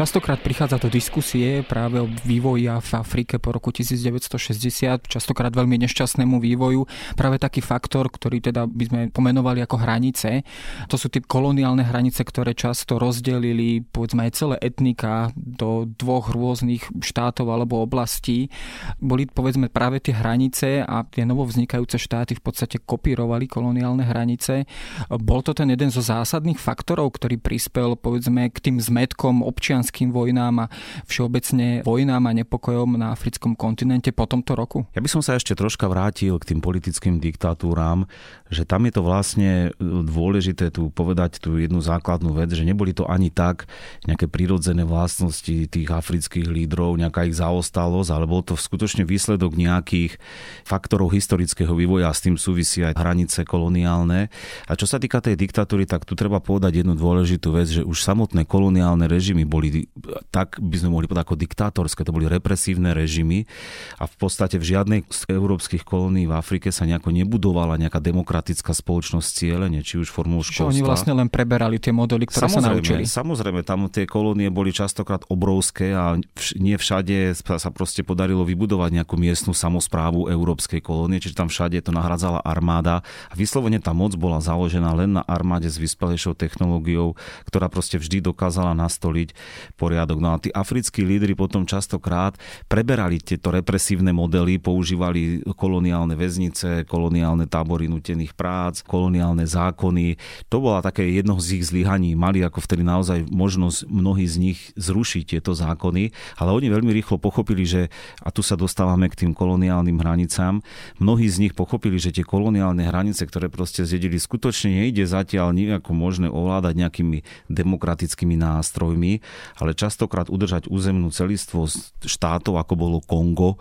Častokrát 0.03 0.43
prichádza 0.43 0.83
do 0.83 0.91
diskusie 0.91 1.62
práve 1.62 2.03
o 2.03 2.11
vývoji 2.27 2.67
v 2.67 2.91
Afrike 2.99 3.38
po 3.38 3.55
roku 3.55 3.71
1960, 3.71 5.07
častokrát 5.07 5.55
veľmi 5.55 5.79
nešťastnému 5.79 6.43
vývoju. 6.43 6.91
Práve 7.15 7.38
taký 7.38 7.62
faktor, 7.62 8.11
ktorý 8.11 8.43
teda 8.43 8.67
by 8.67 8.85
sme 8.91 9.01
pomenovali 9.15 9.62
ako 9.62 9.79
hranice, 9.79 10.43
to 10.91 10.99
sú 10.99 11.07
tie 11.07 11.23
koloniálne 11.23 11.87
hranice, 11.87 12.27
ktoré 12.27 12.51
často 12.51 12.99
rozdelili 12.99 13.87
povedzme 13.95 14.27
aj 14.27 14.33
celé 14.35 14.57
etnika 14.59 15.31
do 15.38 15.87
dvoch 15.87 16.35
rôznych 16.35 16.83
štátov 16.99 17.55
alebo 17.55 17.79
oblastí. 17.87 18.51
Boli 18.99 19.31
povedzme 19.31 19.71
práve 19.71 20.03
tie 20.03 20.19
hranice 20.19 20.83
a 20.83 21.07
tie 21.07 21.23
novo 21.23 21.47
vznikajúce 21.47 22.03
štáty 22.03 22.35
v 22.35 22.43
podstate 22.43 22.83
kopírovali 22.83 23.47
koloniálne 23.47 24.03
hranice. 24.03 24.67
Bol 25.15 25.47
to 25.47 25.55
ten 25.55 25.71
jeden 25.71 25.95
zo 25.95 26.03
zásadných 26.03 26.59
faktorov, 26.59 27.15
ktorý 27.23 27.38
prispel 27.38 27.95
povedzme 27.95 28.51
k 28.51 28.59
tým 28.59 28.83
zmetkom 28.83 29.47
občianov 29.47 29.91
občianským 29.92 30.09
vojnám 30.09 30.64
a 30.64 30.66
všeobecne 31.05 31.85
vojnám 31.85 32.24
a 32.24 32.33
nepokojom 32.33 32.96
na 32.96 33.12
africkom 33.12 33.52
kontinente 33.52 34.09
po 34.09 34.24
tomto 34.24 34.57
roku? 34.57 34.88
Ja 34.96 35.05
by 35.05 35.09
som 35.12 35.20
sa 35.20 35.37
ešte 35.37 35.52
troška 35.52 35.85
vrátil 35.85 36.33
k 36.40 36.57
tým 36.57 36.64
politickým 36.64 37.20
diktatúram, 37.20 38.09
že 38.48 38.64
tam 38.64 38.88
je 38.88 38.92
to 38.96 39.02
vlastne 39.05 39.50
dôležité 39.85 40.72
tu 40.72 40.88
povedať 40.88 41.44
tú 41.44 41.61
jednu 41.61 41.85
základnú 41.85 42.33
vec, 42.33 42.48
že 42.57 42.64
neboli 42.64 42.96
to 42.96 43.05
ani 43.05 43.28
tak 43.28 43.68
nejaké 44.09 44.33
prirodzené 44.33 44.88
vlastnosti 44.88 45.68
tých 45.68 45.88
afrických 45.92 46.48
lídrov, 46.48 46.96
nejaká 46.96 47.28
ich 47.28 47.37
zaostalosť, 47.37 48.09
ale 48.09 48.24
bol 48.24 48.40
to 48.40 48.57
skutočne 48.57 49.05
výsledok 49.05 49.52
nejakých 49.61 50.16
faktorov 50.64 51.12
historického 51.12 51.76
vývoja 51.76 52.09
a 52.09 52.16
s 52.16 52.24
tým 52.24 52.40
súvisí 52.40 52.81
aj 52.81 52.96
hranice 52.96 53.44
koloniálne. 53.44 54.33
A 54.64 54.72
čo 54.72 54.88
sa 54.88 54.96
týka 54.96 55.20
tej 55.20 55.37
diktatúry, 55.37 55.85
tak 55.85 56.09
tu 56.09 56.16
treba 56.16 56.40
povedať 56.40 56.81
jednu 56.81 56.96
dôležitú 56.96 57.52
vec, 57.52 57.68
že 57.68 57.83
už 57.85 58.00
samotné 58.00 58.48
koloniálne 58.48 59.05
režimy 59.05 59.44
boli 59.44 59.72
boli, 59.73 59.89
tak 60.29 60.61
by 60.61 60.77
sme 60.77 60.93
mohli 60.93 61.09
povedať 61.09 61.25
ako 61.25 61.37
diktátorské, 61.41 62.05
to 62.05 62.13
boli 62.13 62.29
represívne 62.29 62.93
režimy 62.93 63.49
a 63.97 64.05
v 64.05 64.15
podstate 64.21 64.61
v 64.61 64.65
žiadnej 64.77 65.01
z 65.09 65.33
európskych 65.33 65.83
kolónií 65.83 66.29
v 66.29 66.37
Afrike 66.37 66.69
sa 66.69 66.85
nejako 66.85 67.09
nebudovala 67.11 67.81
nejaká 67.81 67.99
demokratická 68.05 68.77
spoločnosť 68.77 69.29
cieľene, 69.33 69.81
či 69.81 69.97
už 69.97 70.13
formou 70.13 70.45
školstva. 70.45 70.69
Čo 70.69 70.73
oni 70.77 70.85
vlastne 70.85 71.13
len 71.17 71.33
preberali 71.33 71.81
tie 71.81 71.91
modely, 71.95 72.29
ktoré 72.29 72.53
samozrejme, 72.53 72.61
sa 72.61 72.73
naučili. 72.77 73.03
Samozrejme, 73.09 73.61
tam 73.65 73.89
tie 73.89 74.05
kolónie 74.05 74.53
boli 74.53 74.77
častokrát 74.77 75.25
obrovské 75.33 75.97
a 75.97 76.21
nie 76.61 76.77
všade 76.77 77.33
sa 77.37 77.71
proste 77.73 78.05
podarilo 78.05 78.45
vybudovať 78.45 79.03
nejakú 79.03 79.17
miestnu 79.17 79.57
samozprávu 79.57 80.29
európskej 80.29 80.85
kolónie, 80.85 81.23
čiže 81.23 81.39
tam 81.39 81.49
všade 81.49 81.81
to 81.81 81.95
nahradzala 81.95 82.45
armáda 82.45 83.01
a 83.31 83.35
vyslovene 83.35 83.81
tá 83.81 83.97
moc 83.97 84.13
bola 84.19 84.43
založená 84.43 84.93
len 84.93 85.17
na 85.17 85.23
armáde 85.25 85.71
s 85.71 85.81
vyspelejšou 85.81 86.37
technológiou, 86.37 87.15
ktorá 87.49 87.73
proste 87.73 87.97
vždy 87.97 88.21
dokázala 88.21 88.75
nastoliť 88.77 89.33
poriadok. 89.75 90.18
No 90.18 90.35
a 90.35 90.40
tí 90.40 90.48
africkí 90.53 91.03
lídry 91.03 91.35
potom 91.35 91.66
častokrát 91.66 92.37
preberali 92.66 93.18
tieto 93.18 93.51
represívne 93.51 94.11
modely, 94.14 94.59
používali 94.59 95.42
koloniálne 95.57 96.14
väznice, 96.14 96.85
koloniálne 96.87 97.46
tábory 97.46 97.90
nutených 97.90 98.37
prác, 98.37 98.81
koloniálne 98.85 99.44
zákony. 99.44 100.16
To 100.48 100.62
bola 100.62 100.85
také 100.85 101.09
jedno 101.11 101.38
z 101.40 101.61
ich 101.61 101.68
zlyhaní. 101.68 102.14
Mali 102.14 102.44
ako 102.44 102.62
vtedy 102.62 102.83
naozaj 102.87 103.27
možnosť 103.29 103.88
mnohí 103.88 104.25
z 104.29 104.37
nich 104.38 104.59
zrušiť 104.77 105.37
tieto 105.37 105.53
zákony, 105.53 106.12
ale 106.38 106.51
oni 106.53 106.68
veľmi 106.70 106.92
rýchlo 106.92 107.18
pochopili, 107.18 107.64
že, 107.64 107.88
a 108.22 108.29
tu 108.31 108.40
sa 108.44 108.55
dostávame 108.59 109.09
k 109.09 109.27
tým 109.27 109.33
koloniálnym 109.33 109.98
hranicám, 109.98 110.61
mnohí 110.98 111.27
z 111.29 111.48
nich 111.48 111.55
pochopili, 111.55 111.96
že 111.98 112.14
tie 112.14 112.25
koloniálne 112.27 112.85
hranice, 112.87 113.25
ktoré 113.27 113.48
proste 113.48 113.85
zjedili, 113.85 114.18
skutočne 114.18 114.85
nejde 114.85 115.05
zatiaľ 115.05 115.55
nejako 115.55 115.92
možné 115.92 116.29
ovládať 116.29 116.75
nejakými 116.79 117.18
demokratickými 117.53 118.37
nástrojmi, 118.37 119.25
ale 119.59 119.77
častokrát 119.77 120.33
udržať 120.33 120.69
územnú 120.71 121.12
celistvosť 121.12 122.07
štátov, 122.07 122.61
ako 122.61 122.75
bolo 122.77 122.99
Kongo, 123.03 123.59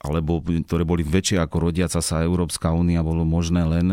alebo 0.00 0.40
ktoré 0.40 0.84
boli 0.84 1.02
väčšie 1.02 1.40
ako 1.40 1.70
rodiaca 1.70 2.00
sa 2.00 2.24
Európska 2.24 2.72
únia, 2.72 3.06
bolo 3.06 3.24
možné 3.24 3.64
len 3.64 3.86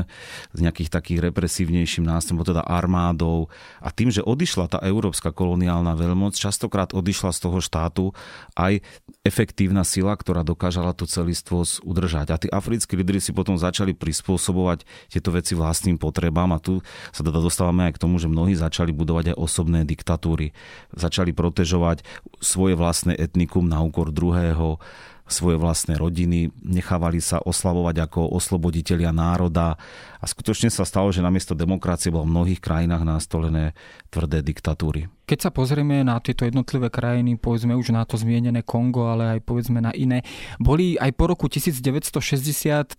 s 0.52 0.60
nejakých 0.60 0.90
takých 0.92 1.20
represívnejším 1.32 2.06
nástrojom, 2.06 2.44
teda 2.44 2.64
armádou. 2.64 3.48
A 3.80 3.90
tým, 3.90 4.12
že 4.12 4.24
odišla 4.24 4.68
tá 4.68 4.80
európska 4.84 5.32
koloniálna 5.32 5.96
veľmoc, 5.96 6.36
častokrát 6.36 6.92
odišla 6.92 7.32
z 7.32 7.40
toho 7.40 7.60
štátu 7.64 8.06
aj 8.54 8.84
efektívna 9.24 9.88
sila, 9.88 10.14
ktorá 10.14 10.44
dokážala 10.44 10.92
tú 10.92 11.08
celistvosť 11.08 11.84
udržať. 11.84 12.28
A 12.32 12.40
tí 12.40 12.48
africkí 12.52 13.00
lídry 13.00 13.24
si 13.24 13.32
potom 13.32 13.56
začali 13.56 13.96
prispôsobovať 13.96 14.84
tieto 15.10 15.30
veci 15.32 15.56
vlastným 15.56 15.96
potrebám 15.96 16.52
a 16.52 16.60
tu 16.60 16.84
sa 17.16 17.24
teda 17.24 17.40
dostávame 17.40 17.88
aj 17.88 17.96
k 17.96 18.02
tomu, 18.04 18.20
že 18.20 18.28
mnohí 18.28 18.54
začali 18.54 18.92
budovať 18.92 19.34
aj 19.34 19.40
osobné 19.40 19.88
diktatúry. 19.88 20.52
Začali 20.92 21.32
protežovať 21.32 22.04
svoje 22.44 22.76
vlastné 22.76 23.16
etnikum 23.16 23.66
na 23.66 23.80
úkor 23.80 24.12
druhého 24.12 24.78
svoje 25.24 25.56
vlastné 25.56 25.96
rodiny, 25.96 26.52
nechávali 26.62 27.24
sa 27.24 27.40
oslavovať 27.40 27.96
ako 28.06 28.36
osloboditelia 28.36 29.16
národa 29.16 29.80
a 30.20 30.26
skutočne 30.28 30.68
sa 30.68 30.84
stalo, 30.84 31.16
že 31.16 31.24
namiesto 31.24 31.56
demokracie 31.56 32.12
bolo 32.12 32.28
v 32.28 32.34
mnohých 32.36 32.60
krajinách 32.60 33.08
nastolené 33.08 33.72
tvrdé 34.12 34.44
diktatúry. 34.44 35.08
Keď 35.24 35.40
sa 35.40 35.52
pozrieme 35.56 36.04
na 36.04 36.20
tieto 36.20 36.44
jednotlivé 36.44 36.92
krajiny, 36.92 37.40
povedzme 37.40 37.72
už 37.80 37.96
na 37.96 38.04
to 38.04 38.20
zmienené 38.20 38.60
Kongo, 38.60 39.08
ale 39.08 39.40
aj 39.40 39.48
povedzme 39.48 39.80
na 39.80 39.96
iné, 39.96 40.20
boli 40.60 41.00
aj 41.00 41.16
po 41.16 41.32
roku 41.32 41.48
1960 41.48 42.12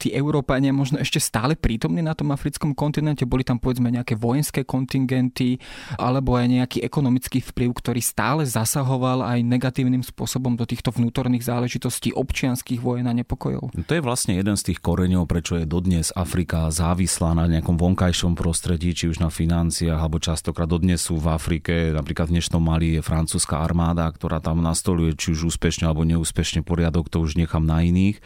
tí 0.00 0.08
Európania 0.08 0.72
možno 0.72 0.96
ešte 1.04 1.20
stále 1.20 1.52
prítomní 1.52 2.00
na 2.00 2.16
tom 2.16 2.32
africkom 2.32 2.72
kontinente? 2.72 3.28
Boli 3.28 3.44
tam 3.44 3.60
povedzme 3.60 3.92
nejaké 3.92 4.16
vojenské 4.16 4.64
kontingenty 4.64 5.60
alebo 6.00 6.40
aj 6.40 6.48
nejaký 6.48 6.78
ekonomický 6.80 7.44
vplyv, 7.44 7.76
ktorý 7.76 8.00
stále 8.00 8.48
zasahoval 8.48 9.20
aj 9.20 9.44
negatívnym 9.44 10.00
spôsobom 10.00 10.56
do 10.56 10.64
týchto 10.64 10.96
vnútorných 10.96 11.44
záležitostí 11.44 12.16
občianských 12.16 12.80
vojen 12.80 13.04
a 13.04 13.12
nepokojov? 13.12 13.76
To 13.76 13.92
je 13.92 14.00
vlastne 14.00 14.40
jeden 14.40 14.56
z 14.56 14.72
tých 14.72 14.80
koreňov, 14.80 15.28
prečo 15.28 15.60
je 15.60 15.68
dodnes 15.68 16.08
Afrika 16.16 16.72
závislá 16.72 17.36
na 17.36 17.44
nejakom 17.52 17.76
vonkajšom 17.76 18.32
prostredí, 18.32 18.96
či 18.96 19.12
už 19.12 19.20
na 19.20 19.28
financiách, 19.28 20.00
alebo 20.00 20.16
častokrát 20.16 20.64
dodnes 20.64 21.04
sú 21.04 21.20
v 21.20 21.28
Afrike 21.28 21.92
napríklad 21.92 22.13
napríklad 22.14 22.30
v 22.30 22.36
dnešnom 22.38 22.62
Mali 22.62 22.86
je 22.94 23.02
francúzska 23.02 23.58
armáda, 23.58 24.06
ktorá 24.06 24.38
tam 24.38 24.62
nastoluje 24.62 25.18
či 25.18 25.34
už 25.34 25.50
úspešne 25.50 25.90
alebo 25.90 26.06
neúspešne 26.06 26.62
poriadok, 26.62 27.10
to 27.10 27.18
už 27.18 27.34
nechám 27.34 27.66
na 27.66 27.82
iných. 27.82 28.22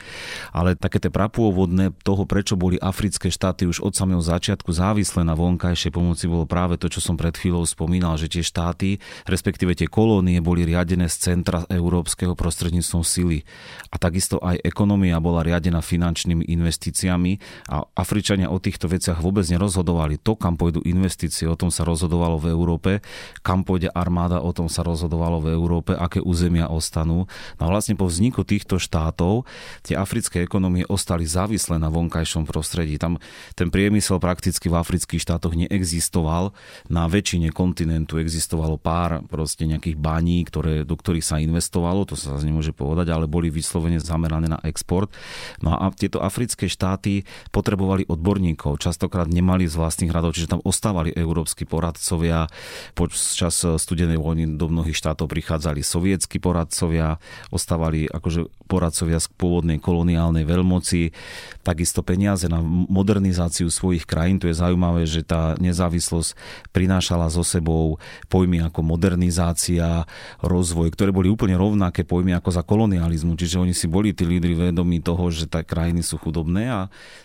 Ale 0.52 0.76
také 0.76 1.00
tie 1.00 1.08
prapôvodné 1.08 1.96
toho, 2.04 2.28
prečo 2.28 2.60
boli 2.60 2.76
africké 2.76 3.32
štáty 3.32 3.64
už 3.64 3.80
od 3.80 3.96
samého 3.96 4.20
začiatku 4.20 4.68
závislé 4.76 5.24
na 5.24 5.32
vonkajšej 5.32 5.88
pomoci, 5.96 6.28
bolo 6.28 6.44
práve 6.44 6.76
to, 6.76 6.92
čo 6.92 7.00
som 7.00 7.16
pred 7.16 7.32
chvíľou 7.32 7.64
spomínal, 7.64 8.20
že 8.20 8.28
tie 8.28 8.44
štáty, 8.44 9.00
respektíve 9.24 9.72
tie 9.72 9.88
kolónie 9.88 10.44
boli 10.44 10.68
riadené 10.68 11.08
z 11.08 11.32
centra 11.32 11.64
európskeho 11.72 12.36
prostredníctvom 12.36 13.00
sily. 13.00 13.40
A 13.88 13.96
takisto 13.96 14.36
aj 14.44 14.60
ekonomia 14.68 15.16
bola 15.16 15.40
riadená 15.40 15.80
finančnými 15.80 16.44
investíciami 16.44 17.40
a 17.72 17.88
Afričania 17.96 18.52
o 18.52 18.60
týchto 18.60 18.84
veciach 18.84 19.24
vôbec 19.24 19.48
nerozhodovali. 19.48 20.20
To, 20.28 20.36
kam 20.36 20.60
pôjdu 20.60 20.84
investície, 20.84 21.48
o 21.48 21.56
tom 21.56 21.72
sa 21.72 21.88
rozhodovalo 21.88 22.36
v 22.36 22.52
Európe, 22.52 23.00
kam 23.40 23.64
pôjde 23.64 23.77
pôjde 23.78 23.94
armáda, 23.94 24.42
o 24.42 24.50
tom 24.50 24.66
sa 24.66 24.82
rozhodovalo 24.82 25.38
v 25.38 25.54
Európe, 25.54 25.94
aké 25.94 26.18
územia 26.18 26.66
ostanú. 26.66 27.30
No 27.62 27.62
a 27.62 27.68
vlastne 27.70 27.94
po 27.94 28.10
vzniku 28.10 28.42
týchto 28.42 28.82
štátov 28.82 29.46
tie 29.86 29.94
africké 29.94 30.42
ekonomie 30.42 30.82
ostali 30.90 31.22
závislé 31.30 31.78
na 31.78 31.86
vonkajšom 31.86 32.42
prostredí. 32.42 32.98
Tam 32.98 33.22
ten 33.54 33.70
priemysel 33.70 34.18
prakticky 34.18 34.66
v 34.66 34.82
afrických 34.82 35.22
štátoch 35.22 35.54
neexistoval. 35.54 36.50
Na 36.90 37.06
väčšine 37.06 37.54
kontinentu 37.54 38.18
existovalo 38.18 38.82
pár 38.82 39.22
proste 39.30 39.62
nejakých 39.62 39.94
baní, 39.94 40.42
ktoré, 40.42 40.82
do 40.82 40.98
ktorých 40.98 41.22
sa 41.22 41.38
investovalo, 41.38 42.02
to 42.02 42.18
sa 42.18 42.34
nemôže 42.42 42.74
povedať, 42.74 43.14
ale 43.14 43.30
boli 43.30 43.46
vyslovene 43.46 44.02
zamerané 44.02 44.50
na 44.50 44.58
export. 44.66 45.14
No 45.62 45.78
a 45.78 45.86
tieto 45.94 46.18
africké 46.18 46.66
štáty 46.66 47.22
potrebovali 47.54 48.10
odborníkov, 48.10 48.82
častokrát 48.82 49.30
nemali 49.30 49.70
z 49.70 49.78
vlastných 49.78 50.10
radov, 50.10 50.34
čiže 50.34 50.58
tam 50.58 50.66
ostávali 50.66 51.14
európsky 51.14 51.62
poradcovia 51.62 52.50
počas 52.98 53.67
studenej 53.76 54.16
vojny 54.16 54.56
do 54.56 54.70
mnohých 54.72 54.96
štátov 54.96 55.28
prichádzali 55.28 55.84
sovietskí 55.84 56.40
poradcovia, 56.40 57.20
ostávali 57.52 58.08
akože 58.08 58.48
poradcovia 58.68 59.16
z 59.16 59.32
pôvodnej 59.34 59.80
koloniálnej 59.80 60.44
veľmoci, 60.44 61.16
takisto 61.64 62.04
peniaze 62.04 62.46
na 62.46 62.60
modernizáciu 62.64 63.72
svojich 63.72 64.04
krajín. 64.04 64.36
Tu 64.36 64.52
je 64.52 64.60
zaujímavé, 64.60 65.08
že 65.08 65.24
tá 65.24 65.56
nezávislosť 65.56 66.36
prinášala 66.76 67.32
so 67.32 67.40
sebou 67.40 67.96
pojmy 68.28 68.60
ako 68.68 68.84
modernizácia, 68.84 70.04
rozvoj, 70.44 70.92
ktoré 70.92 71.08
boli 71.08 71.32
úplne 71.32 71.56
rovnaké 71.56 72.04
pojmy 72.04 72.36
ako 72.36 72.50
za 72.52 72.62
kolonializmu. 72.62 73.34
Čiže 73.40 73.64
oni 73.64 73.72
si 73.72 73.88
boli 73.88 74.12
tí 74.12 74.28
lídry 74.28 74.52
vedomí 74.68 75.00
toho, 75.00 75.32
že 75.32 75.48
tá 75.48 75.64
krajiny 75.64 76.04
sú 76.04 76.20
chudobné 76.20 76.68
a 76.68 76.80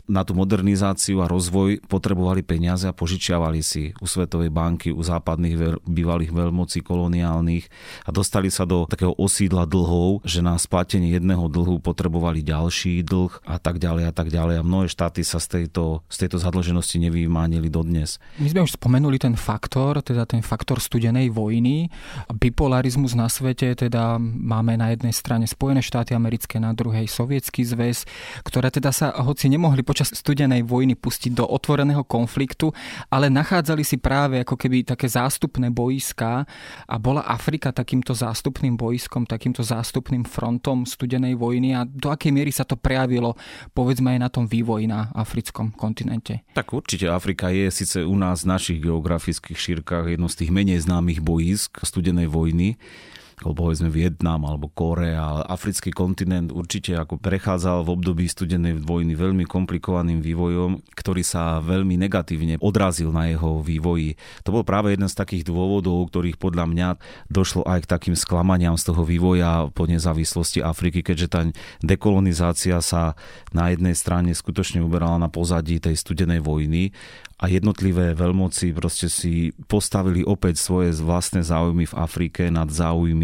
na 0.07 0.23
tú 0.23 0.31
modernizáciu 0.37 1.19
a 1.19 1.27
rozvoj 1.27 1.83
potrebovali 1.89 2.45
peniaze 2.45 2.87
a 2.87 2.95
požičiavali 2.95 3.59
si 3.59 3.91
u 3.99 4.07
Svetovej 4.07 4.53
banky, 4.53 4.93
u 4.93 5.01
západných 5.01 5.81
bývalých 5.83 6.31
veľmocí 6.31 6.85
koloniálnych 6.85 7.65
a 8.05 8.09
dostali 8.13 8.53
sa 8.53 8.69
do 8.69 8.85
takého 8.85 9.17
osídla 9.17 9.65
dlhov, 9.65 10.21
že 10.21 10.45
na 10.45 10.53
splatenie 10.59 11.09
jedného 11.15 11.32
jedného 11.33 11.49
dlhu 11.49 11.81
potrebovali 11.81 12.45
ďalší 12.45 13.01
dlh 13.01 13.41
a 13.49 13.57
tak 13.57 13.81
ďalej 13.81 14.05
a 14.05 14.13
tak 14.13 14.29
ďalej. 14.29 14.61
A 14.61 14.63
mnohé 14.63 14.85
štáty 14.85 15.25
sa 15.25 15.41
z 15.41 15.65
tejto, 15.65 16.05
z 16.05 16.21
tejto 16.21 16.37
zadlženosti 16.37 17.01
nevymánili 17.01 17.73
dodnes. 17.73 18.21
My 18.37 18.53
sme 18.53 18.61
už 18.61 18.77
spomenuli 18.77 19.17
ten 19.17 19.33
faktor, 19.33 20.05
teda 20.05 20.29
ten 20.29 20.45
faktor 20.45 20.77
studenej 20.77 21.33
vojny. 21.33 21.89
Bipolarizmus 22.29 23.17
na 23.17 23.25
svete, 23.33 23.73
teda 23.73 24.21
máme 24.21 24.77
na 24.77 24.93
jednej 24.93 25.09
strane 25.09 25.49
Spojené 25.49 25.81
štáty 25.81 26.13
americké, 26.13 26.61
na 26.61 26.69
druhej 26.69 27.09
Sovietský 27.09 27.65
zväz, 27.65 28.05
ktoré 28.45 28.69
teda 28.69 28.93
sa, 28.93 29.09
hoci 29.25 29.49
nemohli 29.49 29.81
počas 29.81 30.13
studenej 30.13 30.61
vojny 30.61 30.93
pustiť 30.93 31.33
do 31.33 31.49
otvoreného 31.49 32.05
konfliktu, 32.05 32.69
ale 33.09 33.33
nachádzali 33.33 33.81
si 33.81 33.97
práve 33.97 34.45
ako 34.45 34.53
keby 34.53 34.85
také 34.85 35.09
zástupné 35.09 35.73
boiská 35.73 36.45
a 36.85 36.95
bola 37.01 37.25
Afrika 37.25 37.73
takýmto 37.73 38.13
zástupným 38.13 38.77
boiskom, 38.77 39.25
takýmto 39.25 39.65
zástupným 39.65 40.21
frontom 40.27 40.83
studenej 40.83 41.22
vojny 41.31 41.71
a 41.71 41.87
do 41.87 42.11
akej 42.11 42.35
miery 42.35 42.51
sa 42.51 42.67
to 42.67 42.75
prejavilo 42.75 43.39
povedzme 43.71 44.11
aj 44.11 44.19
na 44.19 44.27
tom 44.27 44.43
vývoji 44.43 44.91
na 44.91 45.15
africkom 45.15 45.71
kontinente? 45.71 46.43
Tak 46.51 46.75
určite 46.75 47.07
Afrika 47.07 47.47
je 47.47 47.71
síce 47.71 48.03
u 48.03 48.15
nás 48.19 48.43
v 48.43 48.51
našich 48.51 48.83
geografických 48.83 49.55
šírkach 49.55 50.11
jedno 50.11 50.27
z 50.27 50.43
tých 50.43 50.51
menej 50.51 50.83
známych 50.83 51.23
boisk 51.23 51.79
studenej 51.79 52.27
vojny, 52.27 52.75
alebo 53.41 53.65
povedzme 53.65 53.89
Vietnam 53.89 54.45
alebo 54.45 54.69
Korea, 54.69 55.41
africký 55.47 55.89
kontinent 55.89 56.53
určite 56.53 56.93
ako 56.93 57.17
prechádzal 57.17 57.87
v 57.87 57.93
období 57.97 58.25
studenej 58.29 58.83
vojny 58.85 59.17
veľmi 59.17 59.49
komplikovaným 59.49 60.21
vývojom, 60.21 60.85
ktorý 60.93 61.23
sa 61.25 61.57
veľmi 61.63 61.97
negatívne 61.97 62.61
odrazil 62.61 63.09
na 63.09 63.31
jeho 63.33 63.63
vývoji. 63.63 64.19
To 64.45 64.53
bol 64.53 64.63
práve 64.67 64.93
jeden 64.93 65.09
z 65.09 65.17
takých 65.17 65.47
dôvodov, 65.49 66.13
ktorých 66.13 66.37
podľa 66.37 66.65
mňa 66.69 66.89
došlo 67.31 67.65
aj 67.65 67.87
k 67.87 67.91
takým 67.91 68.15
sklamaniam 68.19 68.77
z 68.77 68.93
toho 68.93 69.01
vývoja 69.01 69.71
po 69.73 69.89
nezávislosti 69.89 70.61
Afriky, 70.61 71.01
keďže 71.01 71.27
tá 71.31 71.41
dekolonizácia 71.81 72.77
sa 72.83 73.17
na 73.55 73.73
jednej 73.73 73.97
strane 73.97 74.35
skutočne 74.35 74.83
uberala 74.83 75.17
na 75.17 75.31
pozadí 75.31 75.81
tej 75.81 75.97
studenej 75.97 76.43
vojny 76.43 76.93
a 77.43 77.51
jednotlivé 77.51 78.15
veľmoci 78.15 78.71
proste 78.71 79.11
si 79.11 79.51
postavili 79.67 80.23
opäť 80.23 80.63
svoje 80.63 80.95
vlastné 81.01 81.43
záujmy 81.43 81.89
v 81.89 81.97
Afrike 81.99 82.47
nad 82.47 82.71
záujmy 82.71 83.22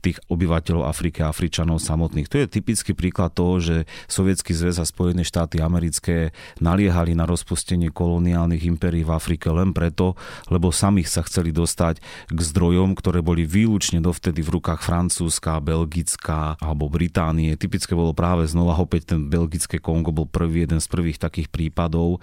tých 0.00 0.18
obyvateľov 0.30 0.86
Afriky 0.86 1.24
a 1.24 1.30
Afričanov 1.34 1.82
samotných. 1.82 2.30
To 2.30 2.36
je 2.40 2.46
typický 2.46 2.92
príklad 2.94 3.34
toho, 3.34 3.58
že 3.58 3.76
Sovietský 4.06 4.54
zväz 4.54 4.78
a 4.78 4.86
Spojené 4.86 5.26
štáty 5.26 5.58
americké 5.58 6.30
naliehali 6.62 7.16
na 7.18 7.24
rozpustenie 7.24 7.90
koloniálnych 7.90 8.64
impérií 8.68 9.02
v 9.02 9.14
Afrike 9.14 9.50
len 9.50 9.74
preto, 9.74 10.14
lebo 10.52 10.70
samých 10.70 11.08
sa 11.10 11.20
chceli 11.24 11.50
dostať 11.50 11.98
k 12.30 12.38
zdrojom, 12.38 12.94
ktoré 12.94 13.24
boli 13.24 13.48
výlučne 13.48 13.98
dovtedy 14.04 14.44
v 14.44 14.60
rukách 14.60 14.84
Francúzska, 14.84 15.58
Belgická 15.64 16.60
alebo 16.60 16.92
Británie. 16.92 17.56
Typické 17.56 17.96
bolo 17.96 18.12
práve 18.12 18.44
znova 18.46 18.76
opäť 18.76 19.16
ten 19.16 19.26
belgické 19.32 19.80
Kongo 19.80 20.12
bol 20.12 20.28
prvý, 20.28 20.68
jeden 20.68 20.78
z 20.78 20.88
prvých 20.90 21.18
takých 21.18 21.48
prípadov, 21.48 22.20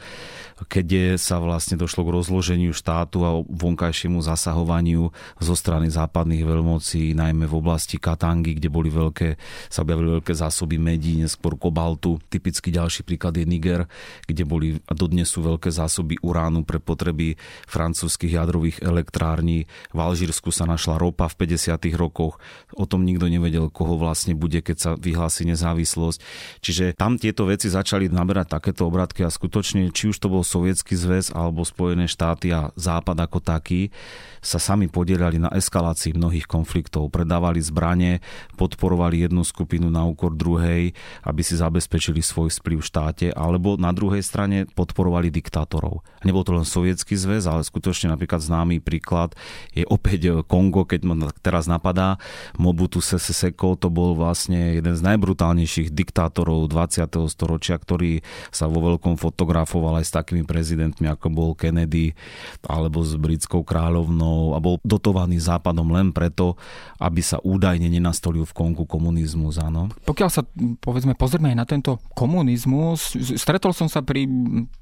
keď 0.70 1.18
sa 1.18 1.42
vlastne 1.42 1.76
došlo 1.80 2.06
k 2.06 2.14
rozloženiu 2.14 2.72
štátu 2.72 3.18
a 3.26 3.32
vonkajšiemu 3.42 4.22
zasahovaniu 4.22 5.10
zo 5.42 5.56
strany 5.58 5.90
západných 5.90 6.46
veľmocí, 6.46 7.01
najmä 7.18 7.50
v 7.50 7.58
oblasti 7.58 7.98
Katangy, 7.98 8.62
kde 8.62 8.70
boli 8.70 8.94
veľké, 8.94 9.36
sa 9.68 9.82
objavili 9.82 10.22
veľké 10.22 10.34
zásoby 10.38 10.78
medí, 10.78 11.18
neskôr 11.18 11.58
kobaltu. 11.58 12.22
Typický 12.30 12.70
ďalší 12.70 13.02
príklad 13.02 13.34
je 13.36 13.50
Niger, 13.50 13.90
kde 14.30 14.44
boli 14.46 14.68
a 14.86 14.94
dodnes 14.94 15.26
sú 15.26 15.42
veľké 15.42 15.74
zásoby 15.74 16.22
uránu 16.22 16.62
pre 16.62 16.78
potreby 16.78 17.36
francúzskych 17.66 18.38
jadrových 18.38 18.78
elektrární. 18.86 19.66
V 19.96 20.00
Alžírsku 20.00 20.54
sa 20.54 20.70
našla 20.70 21.02
ropa 21.02 21.26
v 21.26 21.50
50. 21.50 21.82
rokoch. 21.98 22.38
O 22.78 22.86
tom 22.86 23.02
nikto 23.08 23.26
nevedel, 23.26 23.74
koho 23.74 23.98
vlastne 23.98 24.38
bude, 24.38 24.62
keď 24.62 24.78
sa 24.78 24.92
vyhlási 24.94 25.50
nezávislosť. 25.50 26.20
Čiže 26.62 26.86
tam 26.94 27.18
tieto 27.18 27.50
veci 27.50 27.72
začali 27.72 28.12
naberať 28.12 28.60
takéto 28.62 28.86
obratky 28.86 29.26
a 29.26 29.34
skutočne, 29.34 29.90
či 29.90 30.12
už 30.14 30.18
to 30.20 30.28
bol 30.30 30.44
sovietský 30.44 30.94
zväz, 31.00 31.34
alebo 31.34 31.64
Spojené 31.66 32.06
štáty 32.06 32.52
a 32.52 32.70
Západ 32.76 33.18
ako 33.24 33.40
taký 33.40 33.94
sa 34.42 34.58
sami 34.58 34.90
podielali 34.90 35.38
na 35.38 35.54
eskalácii 35.54 36.18
mnohých 36.18 36.50
konfliktov. 36.50 37.14
Predávali 37.14 37.62
zbranie, 37.62 38.26
podporovali 38.58 39.30
jednu 39.30 39.46
skupinu 39.46 39.94
na 39.94 40.02
úkor 40.02 40.34
druhej, 40.34 40.98
aby 41.22 41.42
si 41.46 41.54
zabezpečili 41.54 42.26
svoj 42.26 42.50
vplyv 42.50 42.82
v 42.82 42.90
štáte, 42.90 43.28
alebo 43.30 43.78
na 43.78 43.94
druhej 43.94 44.26
strane 44.26 44.66
podporovali 44.66 45.30
diktátorov. 45.30 46.02
Nebol 46.26 46.42
to 46.42 46.58
len 46.58 46.66
sovietský 46.66 47.14
zväz, 47.14 47.46
ale 47.46 47.62
skutočne 47.62 48.10
napríklad 48.10 48.42
známy 48.42 48.82
príklad 48.82 49.38
je 49.78 49.86
opäť 49.86 50.42
Kongo, 50.50 50.90
keď 50.90 51.02
ma 51.06 51.16
teraz 51.46 51.70
napadá. 51.70 52.18
Mobutu 52.58 52.98
Sese 52.98 53.38
Seko 53.38 53.78
to 53.78 53.94
bol 53.94 54.18
vlastne 54.18 54.82
jeden 54.82 54.98
z 54.98 55.02
najbrutálnejších 55.06 55.94
diktátorov 55.94 56.66
20. 56.66 57.06
storočia, 57.30 57.78
ktorý 57.78 58.26
sa 58.50 58.66
vo 58.66 58.82
veľkom 58.90 59.22
fotografoval 59.22 60.02
aj 60.02 60.10
s 60.10 60.16
takými 60.18 60.44
prezidentmi, 60.50 61.06
ako 61.06 61.30
bol 61.30 61.50
Kennedy 61.54 62.18
alebo 62.66 63.06
s 63.06 63.14
britskou 63.14 63.62
kráľovnou 63.62 64.31
a 64.56 64.60
bol 64.64 64.80
dotovaný 64.82 65.38
západom 65.42 65.92
len 65.92 66.16
preto, 66.16 66.56
aby 66.98 67.20
sa 67.20 67.38
údajne 67.44 67.88
nenastolil 67.92 68.48
v 68.48 68.54
Kongu 68.56 68.86
komunizmus. 68.88 69.60
Áno. 69.60 69.92
Pokiaľ 70.08 70.30
sa 70.32 70.42
povedzme 70.80 71.14
pozrieme 71.18 71.52
aj 71.52 71.58
na 71.58 71.66
tento 71.68 72.00
komunizmus, 72.16 73.18
stretol 73.36 73.76
som 73.76 73.92
sa 73.92 74.00
pri 74.06 74.26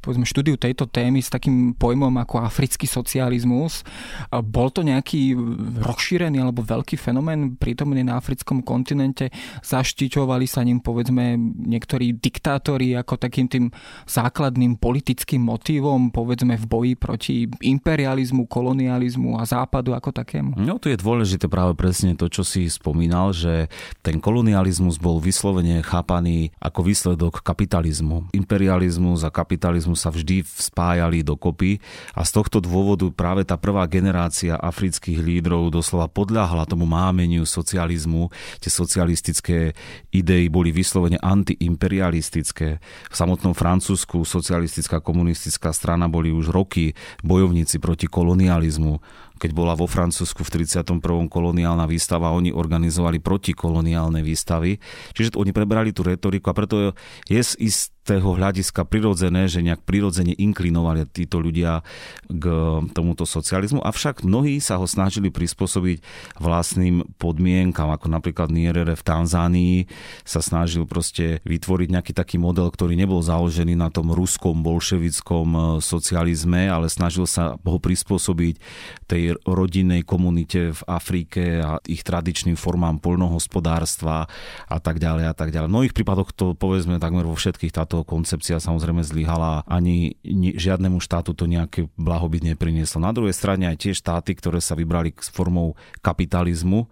povedzme, 0.03 0.27
štúdiu 0.27 0.55
tejto 0.59 0.85
témy 0.85 1.23
s 1.23 1.31
takým 1.33 1.73
pojmom 1.73 2.13
ako 2.21 2.43
africký 2.43 2.85
socializmus. 2.85 3.81
Bol 4.29 4.69
to 4.69 4.85
nejaký 4.85 5.33
rozšírený 5.79 6.37
alebo 6.43 6.61
veľký 6.61 6.99
fenomén 6.99 7.55
prítomný 7.57 8.05
na 8.05 8.19
africkom 8.19 8.61
kontinente? 8.61 9.31
Zaštiťovali 9.65 10.45
sa 10.45 10.61
ním 10.61 10.83
povedzme 10.83 11.39
niektorí 11.39 12.19
diktátori 12.19 12.93
ako 12.99 13.15
takým 13.17 13.47
tým 13.47 13.65
základným 14.05 14.77
politickým 14.77 15.41
motivom, 15.41 16.11
povedzme 16.11 16.59
v 16.59 16.65
boji 16.67 16.93
proti 16.99 17.35
imperializmu, 17.47 18.45
kolonializmu 18.45 19.38
západu 19.43 19.93
ako 19.95 20.09
takému? 20.11 20.57
No 20.59 20.81
to 20.81 20.91
je 20.91 20.97
dôležité 20.99 21.51
práve 21.51 21.75
presne 21.75 22.15
to, 22.15 22.31
čo 22.31 22.47
si 22.47 22.67
spomínal, 22.67 23.35
že 23.35 23.67
ten 24.01 24.17
kolonializmus 24.17 24.97
bol 24.97 25.19
vyslovene 25.21 25.83
chápaný 25.83 26.55
ako 26.59 26.79
výsledok 26.83 27.43
kapitalizmu. 27.43 28.31
Imperializmus 28.35 29.23
a 29.23 29.29
kapitalizmus 29.29 30.03
sa 30.03 30.09
vždy 30.09 30.43
spájali 30.47 31.21
dokopy 31.23 31.79
a 32.15 32.23
z 32.23 32.31
tohto 32.35 32.63
dôvodu 32.63 33.07
práve 33.11 33.43
tá 33.43 33.59
prvá 33.59 33.85
generácia 33.85 34.55
afrických 34.55 35.19
lídrov 35.19 35.71
doslova 35.71 36.07
podľahla 36.07 36.65
tomu 36.65 36.87
mámeniu 36.87 37.43
socializmu. 37.43 38.31
Tie 38.63 38.71
socialistické 38.71 39.73
idei 40.13 40.47
boli 40.47 40.71
vyslovene 40.73 41.19
antiimperialistické. 41.19 42.81
V 43.09 43.15
samotnom 43.15 43.51
Francúzsku 43.53 44.23
socialistická 44.23 45.03
komunistická 45.03 45.73
strana 45.75 46.07
boli 46.07 46.31
už 46.31 46.51
roky 46.51 46.93
bojovníci 47.23 47.77
proti 47.81 48.07
kolonializmu 48.07 48.99
keď 49.39 49.51
bola 49.55 49.73
vo 49.73 49.87
Francúzsku 49.87 50.43
v 50.43 50.67
31. 50.67 50.99
koloniálna 51.31 51.87
výstava, 51.87 52.35
oni 52.35 52.51
organizovali 52.51 53.23
protikoloniálne 53.23 54.19
výstavy. 54.19 54.75
Čiže 55.15 55.39
oni 55.39 55.55
prebrali 55.55 55.95
tú 55.95 56.03
retoriku 56.03 56.51
a 56.51 56.57
preto 56.57 56.91
je 57.31 57.39
z 57.39 57.55
istého 58.09 58.33
hľadiska 58.33 58.89
prirodzené, 58.89 59.45
že 59.45 59.61
nejak 59.61 59.85
prirodzene 59.85 60.33
inklinovali 60.33 61.05
títo 61.05 61.37
ľudia 61.37 61.85
k 62.25 62.45
tomuto 62.89 63.21
socializmu. 63.21 63.85
Avšak 63.85 64.25
mnohí 64.25 64.57
sa 64.57 64.81
ho 64.81 64.89
snažili 64.89 65.29
prispôsobiť 65.29 66.01
vlastným 66.41 67.05
podmienkam, 67.21 67.93
ako 67.93 68.09
napríklad 68.09 68.49
Nierere 68.49 68.97
v 68.97 69.05
Tanzánii 69.05 69.75
sa 70.25 70.41
snažil 70.41 70.89
proste 70.89 71.37
vytvoriť 71.45 71.87
nejaký 71.93 72.11
taký 72.17 72.41
model, 72.41 72.73
ktorý 72.73 72.97
nebol 72.97 73.21
založený 73.21 73.77
na 73.77 73.93
tom 73.93 74.09
ruskom 74.09 74.65
bolševickom 74.65 75.77
socializme, 75.77 76.65
ale 76.65 76.89
snažil 76.89 77.29
sa 77.29 77.61
ho 77.61 77.77
prispôsobiť 77.77 78.57
tej 79.05 79.28
rodinnej 79.43 80.01
komunite 80.07 80.73
v 80.73 80.81
Afrike 80.89 81.43
a 81.61 81.77
ich 81.85 82.01
tradičným 82.01 82.55
formám 82.55 82.97
poľnohospodárstva 83.03 84.25
a 84.65 84.77
tak 84.81 84.97
ďalej 84.97 85.25
a 85.29 85.33
tak 85.35 85.53
ďalej. 85.53 85.67
V 85.69 85.75
mnohých 85.75 85.95
prípadoch 85.95 86.33
to 86.33 86.57
povedzme 86.57 86.97
takmer 86.97 87.27
vo 87.27 87.37
všetkých 87.37 87.75
táto 87.75 88.01
koncepcia 88.01 88.57
samozrejme 88.57 89.05
zlyhala. 89.05 89.67
Ani 89.69 90.17
žiadnemu 90.55 91.03
štátu 91.03 91.37
to 91.37 91.45
nejaké 91.45 91.91
blahobyt 91.99 92.41
neprinieslo. 92.45 93.03
Na 93.03 93.13
druhej 93.13 93.35
strane 93.35 93.69
aj 93.69 93.77
tie 93.85 93.93
štáty, 93.93 94.33
ktoré 94.33 94.63
sa 94.63 94.73
vybrali 94.73 95.13
s 95.17 95.29
formou 95.29 95.75
kapitalizmu, 95.99 96.87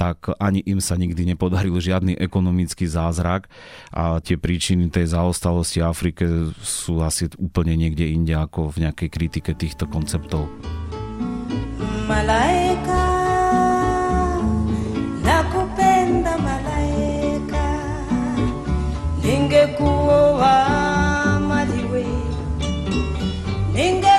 tak 0.00 0.32
ani 0.40 0.64
im 0.64 0.80
sa 0.80 0.96
nikdy 0.96 1.28
nepodaril 1.28 1.76
žiadny 1.76 2.16
ekonomický 2.16 2.88
zázrak 2.88 3.52
a 3.92 4.16
tie 4.24 4.40
príčiny 4.40 4.88
tej 4.88 5.12
zaostalosti 5.12 5.84
Afrike 5.84 6.56
sú 6.64 7.04
asi 7.04 7.28
úplne 7.36 7.76
niekde 7.76 8.08
inde 8.08 8.32
ako 8.32 8.72
v 8.72 8.88
nejakej 8.88 9.08
kritike 9.12 9.52
týchto 9.52 9.84
konceptov. 9.84 10.48
Malaika 12.08 13.02
nakupenda 15.24 16.38
malaika. 16.38 17.64
Ningekuwa 19.22 20.48
maliwe 21.48 22.06
ningekuwa 23.74 24.09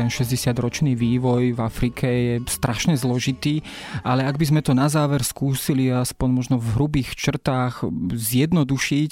ten 0.00 0.08
60-ročný 0.08 0.96
vývoj 0.96 1.52
v 1.52 1.60
Afrike 1.60 2.08
je 2.08 2.34
strašne 2.48 2.96
zložitý, 2.96 3.60
ale 4.00 4.24
ak 4.24 4.40
by 4.40 4.48
sme 4.48 4.60
to 4.64 4.72
na 4.72 4.88
záver 4.88 5.20
skúsili 5.20 5.92
aspoň 5.92 6.28
možno 6.32 6.56
v 6.56 6.72
hrubých 6.72 7.12
črtách 7.12 7.84
zjednodušiť 8.16 9.10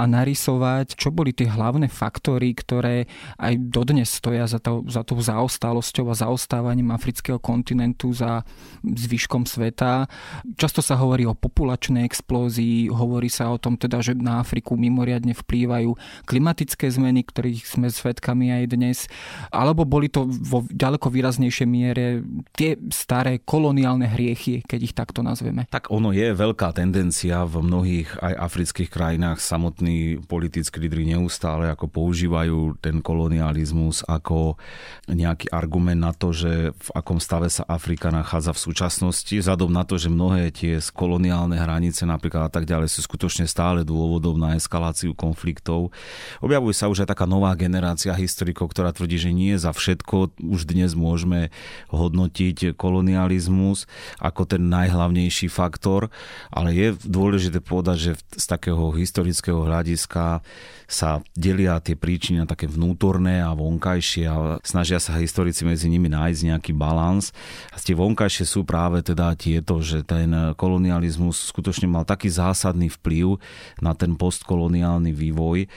a 0.00 0.08
narysovať, 0.08 0.96
čo 0.96 1.12
boli 1.12 1.36
tie 1.36 1.44
hlavné 1.44 1.92
faktory, 1.92 2.56
ktoré 2.56 3.04
aj 3.36 3.52
dodnes 3.68 4.08
stoja 4.08 4.48
za, 4.48 4.64
to, 4.64 4.80
za 4.88 5.04
tou 5.04 5.20
zaostalosťou 5.20 6.08
a 6.08 6.16
zaostávaním 6.16 6.88
afrického 6.88 7.36
kontinentu 7.36 8.16
za 8.16 8.40
zvyškom 8.80 9.44
sveta. 9.44 10.08
Často 10.56 10.80
sa 10.80 10.96
hovorí 10.96 11.28
o 11.28 11.36
populačnej 11.36 12.08
explózii, 12.08 12.88
hovorí 12.88 13.28
sa 13.28 13.52
o 13.52 13.60
tom 13.60 13.76
teda, 13.76 14.00
že 14.00 14.16
na 14.16 14.40
Afriku 14.40 14.72
mimoriadne 14.80 15.36
vplývajú 15.36 16.24
klimatické 16.24 16.88
zmeny, 16.88 17.28
ktorých 17.28 17.68
sme 17.68 17.92
svedkami 17.92 18.56
aj 18.56 18.64
dnes, 18.72 18.98
alebo 19.52 19.84
boli 19.84 20.08
to 20.08 20.29
vo 20.30 20.62
ďaleko 20.70 21.10
výraznejšej 21.10 21.68
miere 21.68 22.22
tie 22.54 22.78
staré 22.94 23.42
koloniálne 23.42 24.06
hriechy, 24.06 24.62
keď 24.64 24.80
ich 24.80 24.94
takto 24.94 25.20
nazveme. 25.26 25.66
Tak 25.68 25.90
ono 25.90 26.14
je 26.14 26.30
veľká 26.30 26.70
tendencia 26.72 27.42
v 27.44 27.60
mnohých 27.60 28.22
aj 28.22 28.34
afrických 28.38 28.90
krajinách 28.90 29.42
samotní 29.42 30.22
politickí 30.24 30.78
lídry 30.78 31.04
neustále 31.10 31.68
ako 31.72 31.90
používajú 31.90 32.78
ten 32.78 33.02
kolonializmus 33.02 34.06
ako 34.06 34.60
nejaký 35.10 35.50
argument 35.50 36.00
na 36.00 36.12
to, 36.14 36.30
že 36.30 36.70
v 36.70 36.90
akom 36.94 37.18
stave 37.18 37.50
sa 37.50 37.66
Afrika 37.66 38.12
nachádza 38.12 38.54
v 38.54 38.62
súčasnosti, 38.70 39.34
vzhľadom 39.34 39.70
na 39.70 39.82
to, 39.82 39.96
že 39.96 40.12
mnohé 40.12 40.52
tie 40.54 40.78
koloniálne 40.92 41.56
hranice 41.56 42.04
napríklad 42.04 42.48
a 42.48 42.52
tak 42.52 42.68
ďalej 42.68 42.92
sú 42.92 43.06
skutočne 43.06 43.48
stále 43.48 43.82
dôvodom 43.82 44.36
na 44.36 44.54
eskaláciu 44.54 45.16
konfliktov. 45.16 45.94
Objavuje 46.44 46.74
sa 46.76 46.92
už 46.92 47.04
aj 47.04 47.16
taká 47.16 47.24
nová 47.24 47.54
generácia 47.56 48.12
historikov, 48.12 48.72
ktorá 48.74 48.92
tvrdí, 48.92 49.16
že 49.16 49.30
nie 49.32 49.56
za 49.56 49.72
všetko 49.72 50.19
už 50.42 50.68
dnes 50.68 50.92
môžeme 50.92 51.48
hodnotiť 51.88 52.76
kolonializmus 52.76 53.88
ako 54.20 54.44
ten 54.44 54.68
najhlavnejší 54.68 55.48
faktor, 55.48 56.12
ale 56.52 56.76
je 56.76 56.88
dôležité 57.00 57.64
povedať, 57.64 57.96
že 57.96 58.12
z 58.36 58.44
takého 58.44 58.92
historického 58.92 59.64
hľadiska 59.64 60.44
sa 60.90 61.22
delia 61.38 61.78
tie 61.78 61.94
príčiny 61.94 62.42
na 62.42 62.50
také 62.50 62.66
vnútorné 62.66 63.38
a 63.46 63.54
vonkajšie 63.54 64.24
a 64.26 64.58
snažia 64.66 64.98
sa 64.98 65.14
historici 65.22 65.62
medzi 65.62 65.86
nimi 65.86 66.10
nájsť 66.10 66.40
nejaký 66.50 66.72
balans. 66.74 67.30
A 67.70 67.78
tie 67.78 67.94
vonkajšie 67.94 68.42
sú 68.42 68.66
práve 68.66 68.98
teda 69.06 69.38
tieto, 69.38 69.78
že 69.78 70.02
ten 70.02 70.58
kolonializmus 70.58 71.54
skutočne 71.54 71.86
mal 71.86 72.02
taký 72.02 72.26
zásadný 72.26 72.90
vplyv 72.90 73.38
na 73.78 73.94
ten 73.94 74.18
postkoloniálny 74.18 75.14
vývoj, 75.14 75.70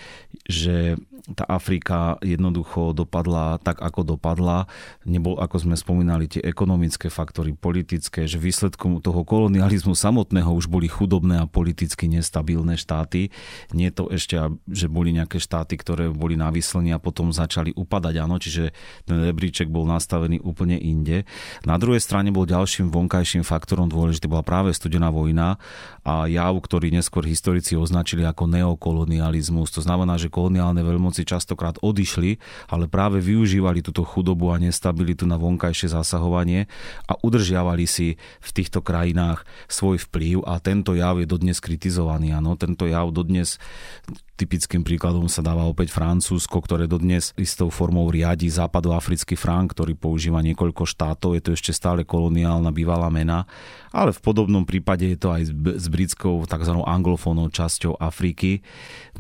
že 0.50 0.98
tá 1.32 1.48
Afrika 1.48 2.20
jednoducho 2.20 2.92
dopadla 2.92 3.56
tak, 3.64 3.80
ako 3.80 4.16
dopadla. 4.16 4.68
Nebol, 5.08 5.40
ako 5.40 5.64
sme 5.64 5.76
spomínali, 5.80 6.28
tie 6.28 6.44
ekonomické 6.44 7.08
faktory, 7.08 7.56
politické, 7.56 8.28
že 8.28 8.36
výsledkom 8.36 9.00
toho 9.00 9.24
kolonializmu 9.24 9.96
samotného 9.96 10.52
už 10.52 10.68
boli 10.68 10.92
chudobné 10.92 11.40
a 11.40 11.48
politicky 11.48 12.12
nestabilné 12.12 12.76
štáty. 12.76 13.32
Nie 13.72 13.96
to 13.96 14.12
ešte, 14.12 14.36
že 14.68 14.92
boli 14.92 15.16
nejaké 15.16 15.40
štáty, 15.40 15.80
ktoré 15.80 16.12
boli 16.12 16.36
návyslení 16.36 16.92
a 16.92 17.00
potom 17.00 17.32
začali 17.32 17.72
upadať, 17.72 18.20
áno, 18.20 18.36
čiže 18.36 18.76
ten 19.08 19.24
rebríček 19.24 19.72
bol 19.72 19.88
nastavený 19.88 20.44
úplne 20.44 20.76
inde. 20.76 21.24
Na 21.64 21.80
druhej 21.80 22.04
strane 22.04 22.36
bol 22.36 22.44
ďalším 22.44 22.92
vonkajším 22.92 23.48
faktorom 23.48 23.88
dôležitý 23.88 24.28
bola 24.28 24.44
práve 24.44 24.76
studená 24.76 25.08
vojna 25.08 25.56
a 26.04 26.28
jav, 26.28 26.52
ktorý 26.60 26.92
neskôr 26.92 27.24
historici 27.24 27.80
označili 27.80 28.28
ako 28.28 28.50
neokolonializmus. 28.50 29.72
To 29.78 29.86
znamená, 29.86 30.20
že 30.20 30.28
koloniálne 30.28 30.84
veľmoci 30.84 31.13
veľmoci 31.14 31.30
častokrát 31.30 31.78
odišli, 31.78 32.42
ale 32.74 32.90
práve 32.90 33.22
využívali 33.22 33.86
túto 33.86 34.02
chudobu 34.02 34.50
a 34.50 34.58
nestabilitu 34.58 35.30
na 35.30 35.38
vonkajšie 35.38 35.94
zasahovanie 35.94 36.66
a 37.06 37.14
udržiavali 37.22 37.86
si 37.86 38.18
v 38.18 38.50
týchto 38.50 38.82
krajinách 38.82 39.46
svoj 39.70 40.02
vplyv 40.10 40.42
a 40.50 40.58
tento 40.58 40.98
jav 40.98 41.22
je 41.22 41.30
dodnes 41.30 41.62
kritizovaný. 41.62 42.34
Ano, 42.34 42.58
tento 42.58 42.90
jav 42.90 43.14
dodnes 43.14 43.62
Typickým 44.34 44.82
príkladom 44.82 45.30
sa 45.30 45.46
dáva 45.46 45.70
opäť 45.70 45.94
Francúzsko, 45.94 46.58
ktoré 46.66 46.90
dodnes 46.90 47.38
istou 47.38 47.70
formou 47.70 48.10
riadi 48.10 48.50
západoafrický 48.50 49.38
frank, 49.38 49.78
ktorý 49.78 49.94
používa 49.94 50.42
niekoľko 50.42 50.90
štátov. 50.90 51.38
Je 51.38 51.42
to 51.46 51.54
ešte 51.54 51.70
stále 51.70 52.02
koloniálna 52.02 52.74
bývalá 52.74 53.14
mena, 53.14 53.46
ale 53.94 54.10
v 54.10 54.26
podobnom 54.26 54.66
prípade 54.66 55.06
je 55.06 55.22
to 55.22 55.30
aj 55.30 55.54
s 55.78 55.86
britskou 55.86 56.50
tzv. 56.50 56.74
anglofónou 56.82 57.54
časťou 57.54 58.02
Afriky. 58.02 58.66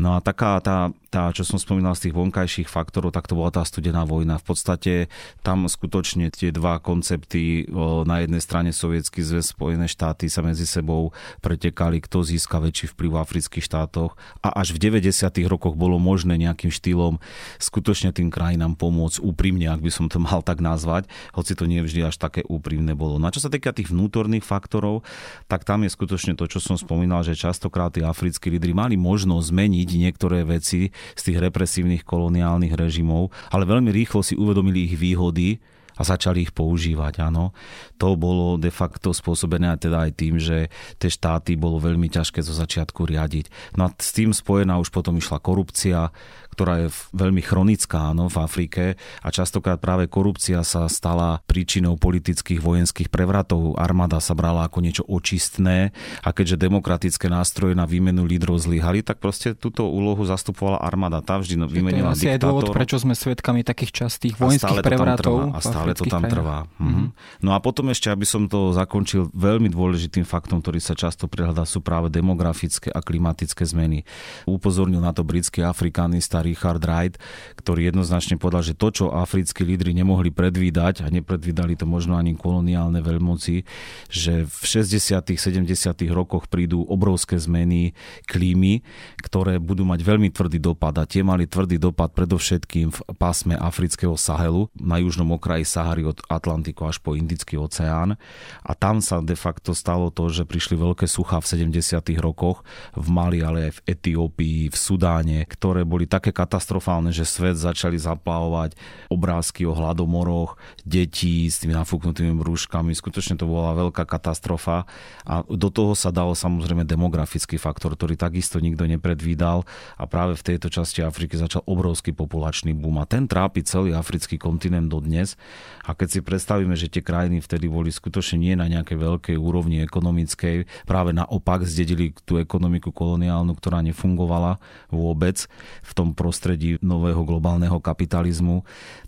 No 0.01 0.17
a 0.17 0.19
taká 0.19 0.57
tá, 0.65 0.89
tá, 1.13 1.29
čo 1.29 1.45
som 1.45 1.61
spomínal 1.61 1.93
z 1.93 2.09
tých 2.09 2.17
vonkajších 2.17 2.65
faktorov, 2.65 3.13
tak 3.13 3.29
to 3.29 3.37
bola 3.37 3.53
tá 3.53 3.61
studená 3.61 4.09
vojna. 4.09 4.41
V 4.41 4.49
podstate 4.49 5.13
tam 5.45 5.69
skutočne 5.69 6.33
tie 6.33 6.49
dva 6.49 6.81
koncepty, 6.81 7.69
na 8.09 8.25
jednej 8.25 8.41
strane 8.41 8.73
Sovietský 8.73 9.21
zväz, 9.21 9.53
Spojené 9.53 9.85
štáty 9.85 10.25
sa 10.25 10.41
medzi 10.41 10.65
sebou 10.65 11.13
pretekali, 11.45 12.01
kto 12.01 12.25
získa 12.25 12.57
väčší 12.57 12.89
vplyv 12.97 13.13
v 13.13 13.21
afrických 13.21 13.61
štátoch 13.69 14.17
a 14.41 14.57
až 14.57 14.73
v 14.73 14.89
90. 14.89 15.02
rokoch 15.49 15.75
bolo 15.75 15.97
možné 15.97 16.37
nejakým 16.39 16.69
štýlom 16.69 17.17
skutočne 17.57 18.13
tým 18.13 18.29
krajinám 18.29 18.77
pomôcť 18.77 19.19
úprimne, 19.19 19.67
ak 19.67 19.81
by 19.81 19.91
som 19.91 20.05
to 20.07 20.21
mal 20.27 20.45
tak 20.45 20.63
nazvať, 20.63 21.09
hoci 21.33 21.57
to 21.57 21.67
nie 21.67 21.81
vždy 21.83 22.07
až 22.07 22.21
také 22.21 22.45
úprimné 22.45 22.93
bolo. 22.93 23.17
Na 23.17 23.33
čo 23.33 23.43
sa 23.43 23.49
týka 23.49 23.73
tých 23.73 23.89
vnútorných 23.89 24.45
faktorov, 24.45 25.01
tak 25.49 25.65
tam 25.65 25.83
je 25.83 25.89
skutočne 25.89 26.37
to, 26.37 26.45
čo 26.47 26.61
som 26.61 26.77
spomínal, 26.77 27.25
že 27.25 27.35
častokrát 27.35 27.91
tí 27.91 28.05
africkí 28.05 28.53
lídry 28.53 28.71
mali 28.71 28.95
možnosť 28.95 29.49
zmeniť 29.49 29.89
niektoré 29.97 30.45
veci 30.45 30.93
z 31.17 31.21
tých 31.21 31.41
represívnych 31.41 32.05
koloniálnych 32.05 32.77
režimov, 32.77 33.33
ale 33.49 33.65
veľmi 33.65 33.89
rýchlo 33.89 34.21
si 34.21 34.37
uvedomili 34.37 34.85
ich 34.85 34.95
výhody 34.95 35.57
a 35.93 36.01
začali 36.01 36.49
ich 36.49 36.53
používať. 36.55 37.23
Áno. 37.23 37.53
To 38.01 38.17
bolo 38.17 38.57
de 38.57 38.69
facto 38.73 39.13
spôsobené 39.13 39.75
teda 39.77 40.09
aj 40.09 40.11
tým, 40.17 40.35
že 40.41 40.67
tie 40.97 41.09
štáty 41.09 41.55
bolo 41.55 41.77
veľmi 41.81 42.09
ťažké 42.09 42.41
zo 42.41 42.53
začiatku 42.53 43.05
riadiť. 43.05 43.75
No 43.77 43.87
a 43.87 43.89
s 43.93 44.11
tým 44.13 44.33
spojená 44.33 44.77
už 44.81 44.89
potom 44.89 45.17
išla 45.17 45.41
korupcia, 45.41 46.09
ktorá 46.53 46.85
je 46.85 46.93
veľmi 47.11 47.41
chronická 47.41 48.13
áno, 48.13 48.29
v 48.29 48.37
Afrike 48.37 48.83
a 49.25 49.27
častokrát 49.33 49.81
práve 49.81 50.05
korupcia 50.05 50.61
sa 50.61 50.85
stala 50.85 51.41
príčinou 51.49 51.97
politických 51.97 52.61
vojenských 52.61 53.09
prevratov. 53.09 53.75
Armáda 53.81 54.21
sa 54.21 54.37
brala 54.37 54.69
ako 54.69 54.79
niečo 54.85 55.03
očistné 55.09 55.89
a 56.21 56.29
keďže 56.29 56.61
demokratické 56.61 57.25
nástroje 57.27 57.73
na 57.73 57.89
výmenu 57.89 58.29
lídrov 58.29 58.61
zlyhali, 58.61 59.01
tak 59.01 59.17
proste 59.17 59.57
túto 59.57 59.89
úlohu 59.89 60.21
zastupovala 60.21 60.77
armáda. 60.85 61.25
Tá 61.25 61.41
vždy 61.41 61.65
vymenila 61.65 62.13
to 62.13 62.21
je 62.21 62.21
asi 62.21 62.25
diktátor. 62.29 62.37
aj 62.37 62.43
dôvod, 62.45 62.65
prečo 62.69 62.95
sme 63.01 63.13
svedkami 63.17 63.65
takých 63.65 64.05
častých 64.05 64.37
vojenských 64.37 64.85
prevratov. 64.85 65.55
A 65.55 65.59
stále 65.63 65.97
to 65.97 66.05
tam 66.05 66.29
trvá. 66.29 66.69
Mm-hmm. 66.77 67.07
No 67.41 67.57
a 67.57 67.59
potom 67.63 67.89
ešte, 67.89 68.13
aby 68.13 68.27
som 68.27 68.45
to 68.45 68.75
zakončil, 68.75 69.33
veľmi 69.33 69.71
dôležitým 69.71 70.27
faktom, 70.27 70.61
ktorý 70.61 70.77
sa 70.77 70.93
často 70.93 71.25
prihľadá, 71.25 71.65
sú 71.65 71.79
práve 71.81 72.11
demografické 72.13 72.91
a 72.91 72.99
klimatické 72.99 73.63
zmeny. 73.63 74.05
Upozornil 74.45 74.99
na 74.99 75.15
to 75.15 75.23
britský 75.23 75.63
afrikanista 75.63 76.42
Richard 76.43 76.83
Wright, 76.83 77.15
ktorý 77.55 77.89
jednoznačne 77.89 78.35
povedal, 78.35 78.67
že 78.67 78.75
to, 78.75 78.91
čo 78.91 79.05
africkí 79.15 79.63
lídry 79.63 79.95
nemohli 79.95 80.29
predvídať, 80.29 81.01
a 81.01 81.07
nepredvídali 81.07 81.79
to 81.79 81.87
možno 81.87 82.19
ani 82.19 82.35
koloniálne 82.35 82.99
veľmoci, 82.99 83.63
že 84.11 84.43
v 84.43 84.63
60. 84.67 85.23
70. 85.23 85.63
rokoch 86.11 86.51
prídu 86.51 86.83
obrovské 86.83 87.39
zmeny 87.39 87.95
klímy, 88.27 88.83
ktoré 89.23 89.63
budú 89.63 89.87
mať 89.87 90.03
veľmi 90.03 90.29
tvrdý 90.35 90.59
dopad 90.59 90.99
a 90.99 91.07
tie 91.07 91.23
mali 91.23 91.47
tvrdý 91.47 91.79
dopad 91.79 92.11
predovšetkým 92.11 92.91
v 92.91 92.99
pásme 93.15 93.55
afrického 93.55 94.19
Sahelu, 94.19 94.67
na 94.75 94.99
južnom 94.99 95.31
okraji 95.39 95.63
Sahary 95.63 96.03
od 96.03 96.19
Atlantiku 96.27 96.91
až 96.91 96.99
po 96.99 97.15
Indický 97.15 97.55
oceán. 97.55 98.19
A 98.65 98.71
tam 98.75 98.99
sa 98.99 99.23
de 99.23 99.37
facto 99.39 99.71
stalo 99.71 100.11
to, 100.11 100.27
že 100.27 100.43
prišli 100.43 100.75
veľké 100.75 101.07
suchá 101.07 101.39
v 101.39 101.69
70. 101.69 102.03
rokoch 102.19 102.67
v 102.97 103.07
Mali, 103.07 103.39
ale 103.39 103.71
aj 103.71 103.73
v 103.79 103.83
Etiópii, 103.95 104.59
v 104.67 104.75
Sudáne, 104.75 105.39
ktoré 105.47 105.87
boli 105.87 106.09
také 106.09 106.32
katastrofálne, 106.33 107.13
že 107.13 107.23
svet 107.23 107.55
začali 107.55 107.95
zaplavovať 108.01 108.75
obrázky 109.13 109.69
o 109.69 109.77
hladomoroch 109.77 110.57
detí 110.81 111.45
s 111.45 111.61
tými 111.61 111.77
nafúknutými 111.77 112.33
brúškami. 112.33 112.91
Skutočne 112.91 113.37
to 113.37 113.45
bola 113.45 113.77
veľká 113.77 114.03
katastrofa. 114.09 114.89
A 115.23 115.45
do 115.45 115.69
toho 115.69 115.93
sa 115.93 116.09
dal 116.09 116.33
samozrejme 116.33 116.83
demografický 116.83 117.61
faktor, 117.61 117.93
ktorý 117.93 118.17
takisto 118.17 118.57
nikto 118.57 118.89
nepredvídal. 118.89 119.63
A 120.01 120.03
práve 120.09 120.33
v 120.33 120.45
tejto 120.53 120.73
časti 120.73 121.05
Afriky 121.05 121.37
začal 121.37 121.61
obrovský 121.69 122.11
populačný 122.11 122.73
boom. 122.73 122.97
A 122.97 123.05
ten 123.05 123.29
trápi 123.29 123.61
celý 123.61 123.93
africký 123.93 124.41
kontinent 124.41 124.89
dodnes, 124.89 125.37
A 125.83 125.91
keď 125.91 126.07
si 126.07 126.19
predstavíme, 126.23 126.79
že 126.79 126.87
tie 126.87 127.03
krajiny 127.03 127.43
vtedy 127.43 127.67
boli 127.67 127.91
skutočne 127.91 128.39
nie 128.39 128.55
na 128.55 128.71
nejakej 128.71 128.95
veľkej 128.95 129.35
úrovni 129.35 129.83
ekonomickej, 129.83 130.87
práve 130.87 131.11
naopak 131.11 131.67
zdedili 131.67 132.15
tú 132.23 132.39
ekonomiku 132.39 132.95
koloniálnu, 132.95 133.51
ktorá 133.59 133.83
nefungovala 133.83 134.63
vôbec 134.87 135.43
v 135.83 135.91
tom 135.91 136.15
prostredí 136.23 136.79
nového 136.79 137.27
globálneho 137.27 137.83
kapitalizmu, 137.83 138.63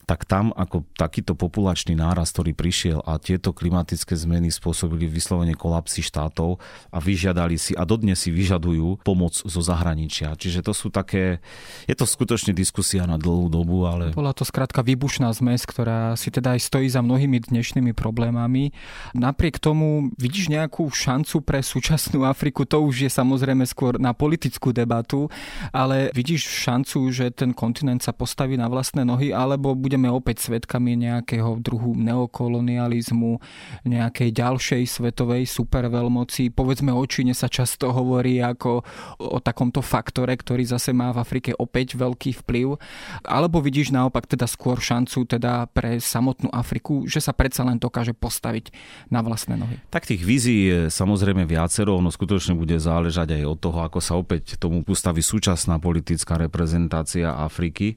tak 0.05 0.29
tam 0.29 0.53
ako 0.53 0.85
takýto 0.93 1.33
populačný 1.33 1.97
náraz, 1.97 2.31
ktorý 2.31 2.53
prišiel 2.53 3.01
a 3.01 3.17
tieto 3.17 3.51
klimatické 3.51 4.13
zmeny 4.13 4.53
spôsobili 4.53 5.09
vyslovene 5.09 5.57
kolapsy 5.57 6.05
štátov 6.05 6.61
a 6.93 6.97
vyžiadali 7.01 7.57
si 7.57 7.73
a 7.73 7.83
dodnes 7.83 8.21
si 8.21 8.29
vyžadujú 8.29 9.01
pomoc 9.01 9.33
zo 9.33 9.61
zahraničia. 9.61 10.37
Čiže 10.37 10.61
to 10.61 10.73
sú 10.77 10.93
také, 10.93 11.41
je 11.89 11.95
to 11.97 12.05
skutočne 12.05 12.53
diskusia 12.53 13.09
na 13.09 13.17
dlhú 13.17 13.49
dobu, 13.49 13.89
ale... 13.89 14.13
Bola 14.13 14.31
to 14.31 14.45
skrátka 14.45 14.85
výbušná 14.85 15.33
zmes, 15.33 15.65
ktorá 15.65 16.13
si 16.13 16.29
teda 16.29 16.53
aj 16.53 16.61
stojí 16.61 16.87
za 16.87 17.01
mnohými 17.01 17.41
dnešnými 17.49 17.97
problémami. 17.97 18.71
Napriek 19.17 19.57
tomu 19.57 20.13
vidíš 20.21 20.53
nejakú 20.53 20.85
šancu 20.87 21.41
pre 21.41 21.65
súčasnú 21.65 22.23
Afriku, 22.23 22.63
to 22.63 22.77
už 22.79 23.09
je 23.09 23.11
samozrejme 23.11 23.65
skôr 23.65 23.97
na 23.97 24.13
politickú 24.13 24.69
debatu, 24.69 25.33
ale 25.73 26.13
vidíš 26.13 26.45
šancu, 26.45 27.09
že 27.09 27.33
ten 27.33 27.51
kontinent 27.57 28.05
sa 28.05 28.13
postaví 28.13 28.53
na 28.53 28.69
vlastné 28.69 29.01
nohy, 29.01 29.33
alebo 29.33 29.73
bude 29.73 29.94
budeme 29.95 30.11
opäť 30.11 30.51
svetkami 30.51 30.99
nejakého 31.07 31.55
druhu 31.63 31.95
neokolonializmu, 31.95 33.39
nejakej 33.87 34.29
ďalšej 34.35 34.83
svetovej 34.91 35.47
superveľmoci. 35.47 36.51
Povedzme 36.51 36.91
o 36.91 36.99
Číne 37.07 37.31
sa 37.31 37.47
často 37.47 37.95
hovorí 37.95 38.43
ako 38.43 38.83
o 39.23 39.39
takomto 39.39 39.79
faktore, 39.79 40.35
ktorý 40.35 40.67
zase 40.67 40.91
má 40.91 41.15
v 41.15 41.23
Afrike 41.23 41.55
opäť 41.55 41.95
veľký 41.95 42.43
vplyv. 42.43 42.75
Alebo 43.23 43.63
vidíš 43.63 43.95
naopak 43.95 44.27
teda 44.27 44.51
skôr 44.51 44.83
šancu 44.83 45.31
teda 45.31 45.71
pre 45.71 46.03
samotnú 46.03 46.51
Afriku, 46.51 47.07
že 47.07 47.23
sa 47.23 47.31
predsa 47.31 47.63
len 47.63 47.79
dokáže 47.79 48.11
postaviť 48.11 48.75
na 49.07 49.23
vlastné 49.23 49.55
nohy. 49.55 49.79
Tak 49.95 50.11
tých 50.11 50.27
vízií 50.27 50.67
je 50.67 50.79
samozrejme 50.91 51.47
viacero, 51.47 51.95
ono 51.95 52.11
skutočne 52.11 52.51
bude 52.51 52.75
záležať 52.75 53.39
aj 53.39 53.43
od 53.47 53.57
toho, 53.63 53.79
ako 53.79 54.03
sa 54.03 54.19
opäť 54.19 54.59
tomu 54.59 54.83
postaví 54.83 55.23
súčasná 55.23 55.79
politická 55.79 56.35
reprezentácia 56.35 57.31
Afriky 57.31 57.95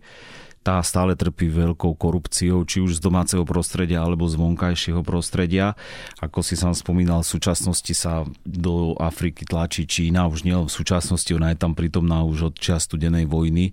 tá 0.68 0.84
stále 0.84 1.16
trpí 1.16 1.48
veľkou 1.48 1.96
korupciou, 1.96 2.60
či 2.68 2.84
už 2.84 3.00
z 3.00 3.04
domáceho 3.04 3.40
prostredia 3.48 4.04
alebo 4.04 4.28
z 4.28 4.36
vonkajšieho 4.36 5.00
prostredia. 5.00 5.72
Ako 6.20 6.44
si 6.44 6.60
sám 6.60 6.76
spomínal, 6.76 7.24
v 7.24 7.32
súčasnosti 7.40 7.96
sa 7.96 8.28
do 8.44 8.92
Afriky 9.00 9.48
tlačí 9.48 9.88
Čína, 9.88 10.28
už 10.28 10.44
nie 10.44 10.52
v 10.52 10.68
súčasnosti, 10.68 11.32
ona 11.32 11.56
je 11.56 11.58
tam 11.64 11.72
prítomná 11.72 12.20
už 12.20 12.52
od 12.52 12.54
čas 12.60 12.84
studenej 12.84 13.24
vojny, 13.24 13.72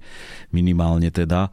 minimálne 0.56 1.12
teda 1.12 1.52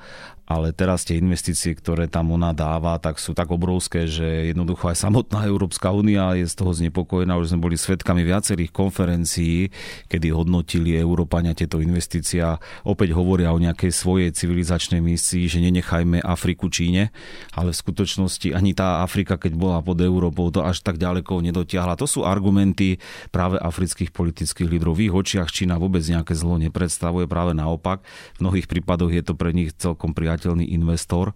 ale 0.52 0.76
teraz 0.76 1.08
tie 1.08 1.16
investície, 1.16 1.72
ktoré 1.72 2.12
tam 2.12 2.36
ona 2.36 2.52
dáva, 2.52 3.00
tak 3.00 3.16
sú 3.16 3.32
tak 3.32 3.48
obrovské, 3.48 4.04
že 4.04 4.52
jednoducho 4.52 4.92
aj 4.92 5.00
samotná 5.00 5.48
Európska 5.48 5.88
únia 5.88 6.36
je 6.36 6.44
z 6.44 6.54
toho 6.60 6.76
znepokojená. 6.76 7.40
Už 7.40 7.56
sme 7.56 7.64
boli 7.64 7.80
svetkami 7.80 8.20
viacerých 8.20 8.68
konferencií, 8.68 9.72
kedy 10.12 10.28
hodnotili 10.28 10.92
Európania 10.92 11.56
tieto 11.56 11.80
investície 11.80 12.44
a 12.44 12.60
opäť 12.84 13.16
hovoria 13.16 13.56
o 13.56 13.58
nejakej 13.58 13.88
svojej 13.88 14.30
civilizačnej 14.36 15.00
misii, 15.00 15.48
že 15.48 15.64
nenechajme 15.64 16.20
Afriku 16.20 16.68
Číne, 16.68 17.16
ale 17.56 17.72
v 17.72 17.80
skutočnosti 17.80 18.52
ani 18.52 18.76
tá 18.76 19.00
Afrika, 19.00 19.40
keď 19.40 19.56
bola 19.56 19.80
pod 19.80 19.96
Európou, 20.04 20.52
to 20.52 20.60
až 20.60 20.84
tak 20.84 21.00
ďaleko 21.00 21.40
nedotiahla. 21.40 21.96
To 21.96 22.04
sú 22.04 22.28
argumenty 22.28 23.00
práve 23.32 23.56
afrických 23.56 24.12
politických 24.12 24.68
lídrov. 24.68 25.00
V 25.00 25.08
ich 25.08 25.14
očiach 25.14 25.48
Čína 25.48 25.80
vôbec 25.80 26.04
nejaké 26.04 26.36
zlo 26.36 26.60
nepredstavuje, 26.60 27.24
práve 27.24 27.56
naopak. 27.56 28.04
V 28.36 28.44
mnohých 28.44 28.68
prípadoch 28.68 29.08
je 29.08 29.22
to 29.24 29.32
pre 29.32 29.56
nich 29.56 29.72
celkom 29.78 30.12
priateľné 30.12 30.41
priateľný 30.42 30.74
investor, 30.74 31.30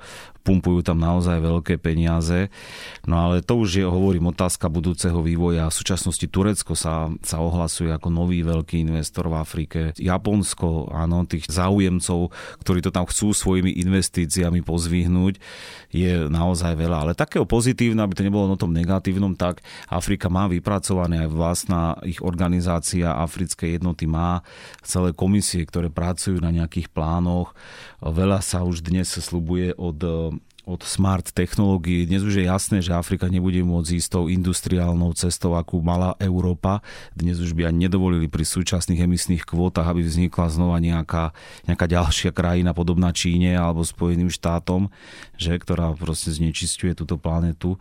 pumpujú 0.46 0.86
tam 0.86 1.02
naozaj 1.02 1.42
veľké 1.42 1.82
peniaze. 1.82 2.46
No 3.02 3.18
ale 3.18 3.42
to 3.42 3.58
už 3.58 3.82
je, 3.82 3.84
hovorím, 3.84 4.30
otázka 4.30 4.70
budúceho 4.70 5.18
vývoja. 5.18 5.66
V 5.66 5.74
súčasnosti 5.74 6.22
Turecko 6.30 6.78
sa, 6.78 7.10
sa 7.26 7.42
ohlasuje 7.42 7.90
ako 7.90 8.14
nový 8.14 8.46
veľký 8.46 8.86
investor 8.86 9.26
v 9.26 9.42
Afrike. 9.42 9.80
Japonsko, 9.98 10.94
áno, 10.94 11.26
tých 11.26 11.50
záujemcov, 11.50 12.30
ktorí 12.62 12.78
to 12.78 12.94
tam 12.94 13.10
chcú 13.10 13.34
svojimi 13.34 13.74
investíciami 13.82 14.62
pozvihnúť, 14.62 15.42
je 15.90 16.30
naozaj 16.30 16.78
veľa. 16.78 17.10
Ale 17.10 17.12
takého 17.18 17.42
pozitívne, 17.42 18.06
aby 18.06 18.14
to 18.14 18.22
nebolo 18.22 18.46
na 18.46 18.54
tom 18.54 18.70
negatívnom, 18.70 19.34
tak 19.34 19.66
Afrika 19.90 20.30
má 20.30 20.46
vypracované 20.46 21.26
aj 21.26 21.30
vlastná 21.34 21.98
ich 22.06 22.22
organizácia 22.22 23.16
Africkej 23.18 23.80
jednoty 23.80 24.04
má 24.06 24.44
celé 24.84 25.10
komisie, 25.10 25.66
ktoré 25.66 25.90
pracujú 25.90 26.38
na 26.38 26.52
nejakých 26.52 26.92
plánoch. 26.92 27.56
Veľa 27.98 28.44
sa 28.44 28.62
už 28.62 28.84
dnes 28.84 29.08
slubuje 29.08 29.72
od 29.74 29.98
od 30.66 30.82
smart 30.82 31.30
technológií. 31.30 32.10
Dnes 32.10 32.26
už 32.26 32.42
je 32.42 32.50
jasné, 32.50 32.82
že 32.82 32.90
Afrika 32.90 33.30
nebude 33.30 33.62
môcť 33.62 34.02
ísť 34.02 34.18
tou 34.18 34.24
industriálnou 34.26 35.14
cestou, 35.14 35.54
akú 35.54 35.78
mala 35.78 36.18
Európa. 36.18 36.82
Dnes 37.14 37.38
už 37.38 37.54
by 37.54 37.70
ani 37.70 37.86
nedovolili 37.86 38.26
pri 38.26 38.42
súčasných 38.42 39.06
emisných 39.06 39.46
kvótach, 39.46 39.86
aby 39.86 40.02
vznikla 40.02 40.50
znova 40.50 40.82
nejaká, 40.82 41.30
nejaká 41.70 41.86
ďalšia 41.86 42.34
krajina 42.34 42.74
podobná 42.74 43.14
Číne 43.14 43.54
alebo 43.54 43.86
Spojeným 43.86 44.26
štátom, 44.26 44.90
že, 45.38 45.54
ktorá 45.54 45.94
proste 45.94 46.34
znečistuje 46.34 46.98
túto 46.98 47.14
planetu 47.14 47.78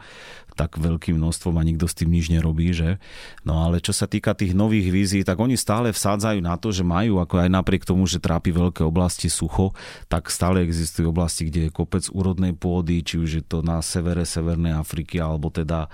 tak 0.56 0.80
veľkým 0.80 1.20
množstvom 1.20 1.60
a 1.60 1.68
nikto 1.68 1.86
s 1.86 2.00
tým 2.00 2.16
nič 2.16 2.32
nerobí, 2.32 2.72
že? 2.72 2.98
No 3.44 3.68
ale 3.68 3.84
čo 3.84 3.92
sa 3.92 4.08
týka 4.08 4.32
tých 4.32 4.56
nových 4.56 4.88
vízií, 4.88 5.22
tak 5.28 5.36
oni 5.36 5.60
stále 5.60 5.92
vsádzajú 5.92 6.40
na 6.40 6.56
to, 6.56 6.72
že 6.72 6.88
majú, 6.88 7.20
ako 7.20 7.44
aj 7.44 7.50
napriek 7.52 7.84
tomu, 7.84 8.08
že 8.08 8.24
trápi 8.24 8.56
veľké 8.56 8.82
oblasti 8.88 9.28
sucho, 9.28 9.76
tak 10.08 10.32
stále 10.32 10.64
existujú 10.64 11.12
oblasti, 11.12 11.52
kde 11.52 11.68
je 11.68 11.76
kopec 11.76 12.08
úrodnej 12.08 12.56
pôdy, 12.56 12.75
či 12.84 13.16
už 13.22 13.30
je 13.40 13.44
to 13.46 13.62
na 13.62 13.80
severe 13.86 14.26
Severnej 14.26 14.74
Afriky, 14.74 15.22
alebo 15.22 15.54
teda 15.54 15.88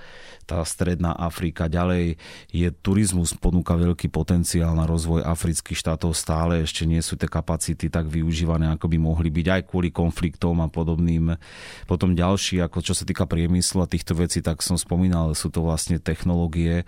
tá 0.48 0.58
stredná 0.66 1.14
Afrika. 1.14 1.70
Ďalej 1.70 2.18
je 2.50 2.68
turizmus, 2.82 3.32
ponúka 3.36 3.78
veľký 3.78 4.10
potenciál 4.10 4.74
na 4.74 4.88
rozvoj 4.88 5.22
afrických 5.22 5.78
štátov. 5.78 6.16
Stále 6.16 6.66
ešte 6.66 6.82
nie 6.88 6.98
sú 6.98 7.14
tie 7.14 7.30
kapacity 7.30 7.86
tak 7.86 8.10
využívané, 8.10 8.74
ako 8.74 8.90
by 8.90 8.98
mohli 8.98 9.30
byť 9.30 9.46
aj 9.48 9.62
kvôli 9.70 9.94
konfliktom 9.94 10.58
a 10.60 10.68
podobným. 10.68 11.38
Potom 11.86 12.18
ďalší, 12.18 12.58
ako 12.64 12.82
čo 12.82 12.92
sa 12.96 13.06
týka 13.06 13.24
priemyslu 13.28 13.84
a 13.84 13.90
týchto 13.90 14.18
vecí, 14.18 14.42
tak 14.42 14.60
som 14.60 14.74
spomínal, 14.74 15.32
sú 15.38 15.48
to 15.48 15.62
vlastne 15.62 16.02
technológie, 16.02 16.84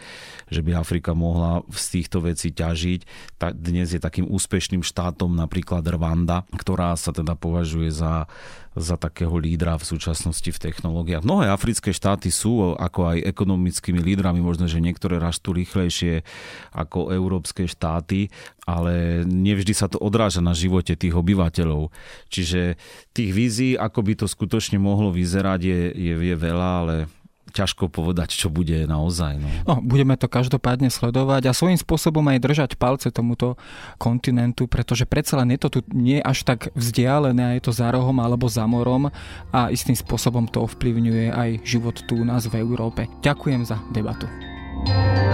že 0.51 0.61
by 0.61 0.75
Afrika 0.77 1.15
mohla 1.15 1.63
z 1.71 2.01
týchto 2.01 2.21
vecí 2.25 2.51
ťažiť. 2.51 3.07
Tak 3.39 3.59
dnes 3.61 3.95
je 3.95 4.01
takým 4.03 4.27
úspešným 4.27 4.83
štátom 4.83 5.33
napríklad 5.33 5.87
Rwanda, 5.87 6.43
ktorá 6.59 6.95
sa 6.99 7.15
teda 7.15 7.39
považuje 7.39 7.95
za 7.95 8.27
za 8.75 8.99
takého 8.99 9.35
lídra 9.39 9.79
v 9.79 9.87
súčasnosti 9.87 10.51
v 10.51 10.59
technológiách. 10.59 11.22
Mnohé 11.22 11.51
africké 11.51 11.95
štáty 11.95 12.35
sú 12.35 12.75
ako 12.75 13.14
aj 13.14 13.18
ekonomickými 13.31 14.03
lídrami, 14.03 14.43
možno, 14.43 14.66
že 14.66 14.83
niektoré 14.83 15.22
rastú 15.22 15.55
rýchlejšie 15.55 16.27
ako 16.75 17.14
európske 17.14 17.70
štáty, 17.70 18.35
ale 18.66 19.22
nevždy 19.25 19.72
sa 19.72 19.87
to 19.87 20.03
odráža 20.03 20.43
na 20.43 20.53
živote 20.53 20.99
tých 20.99 21.14
obyvateľov. 21.14 21.95
Čiže 22.29 22.75
tých 23.14 23.31
vízií, 23.31 23.72
ako 23.79 24.01
by 24.03 24.12
to 24.18 24.27
skutočne 24.27 24.83
mohlo 24.83 25.14
vyzerať, 25.14 25.61
je, 25.62 25.81
je, 25.95 26.14
je 26.18 26.37
veľa, 26.37 26.70
ale 26.83 26.97
ťažko 27.55 27.87
povedať, 27.87 28.35
čo 28.35 28.51
bude 28.51 28.85
naozaj. 28.91 29.39
No. 29.39 29.49
no, 29.65 29.75
budeme 29.79 30.19
to 30.19 30.27
každopádne 30.27 30.91
sledovať 30.91 31.47
a 31.47 31.57
svojím 31.57 31.79
spôsobom 31.79 32.27
aj 32.27 32.43
držať 32.43 32.71
palce 32.75 33.15
tomuto 33.15 33.55
kontinentu, 34.03 34.67
pretože 34.67 35.07
predsa 35.07 35.39
len 35.39 35.55
je 35.55 35.59
to 35.63 35.69
tu 35.79 35.81
nie 35.95 36.19
až 36.19 36.43
tak 36.43 36.75
vzdialené 36.75 37.63
je 37.63 37.71
to 37.71 37.73
za 37.73 37.95
rohom 37.95 38.19
alebo 38.19 38.51
za 38.51 38.67
morom 38.67 39.15
a 39.55 39.71
istým 39.71 39.95
spôsobom 39.95 40.51
to 40.51 40.67
ovplyvňuje 40.67 41.31
aj 41.31 41.51
život 41.63 41.95
tu 42.11 42.19
u 42.19 42.25
nás 42.27 42.51
v 42.51 42.59
Európe. 42.59 43.07
Ďakujem 43.23 43.63
za 43.63 43.79
debatu. 43.95 44.27
To 44.85 45.34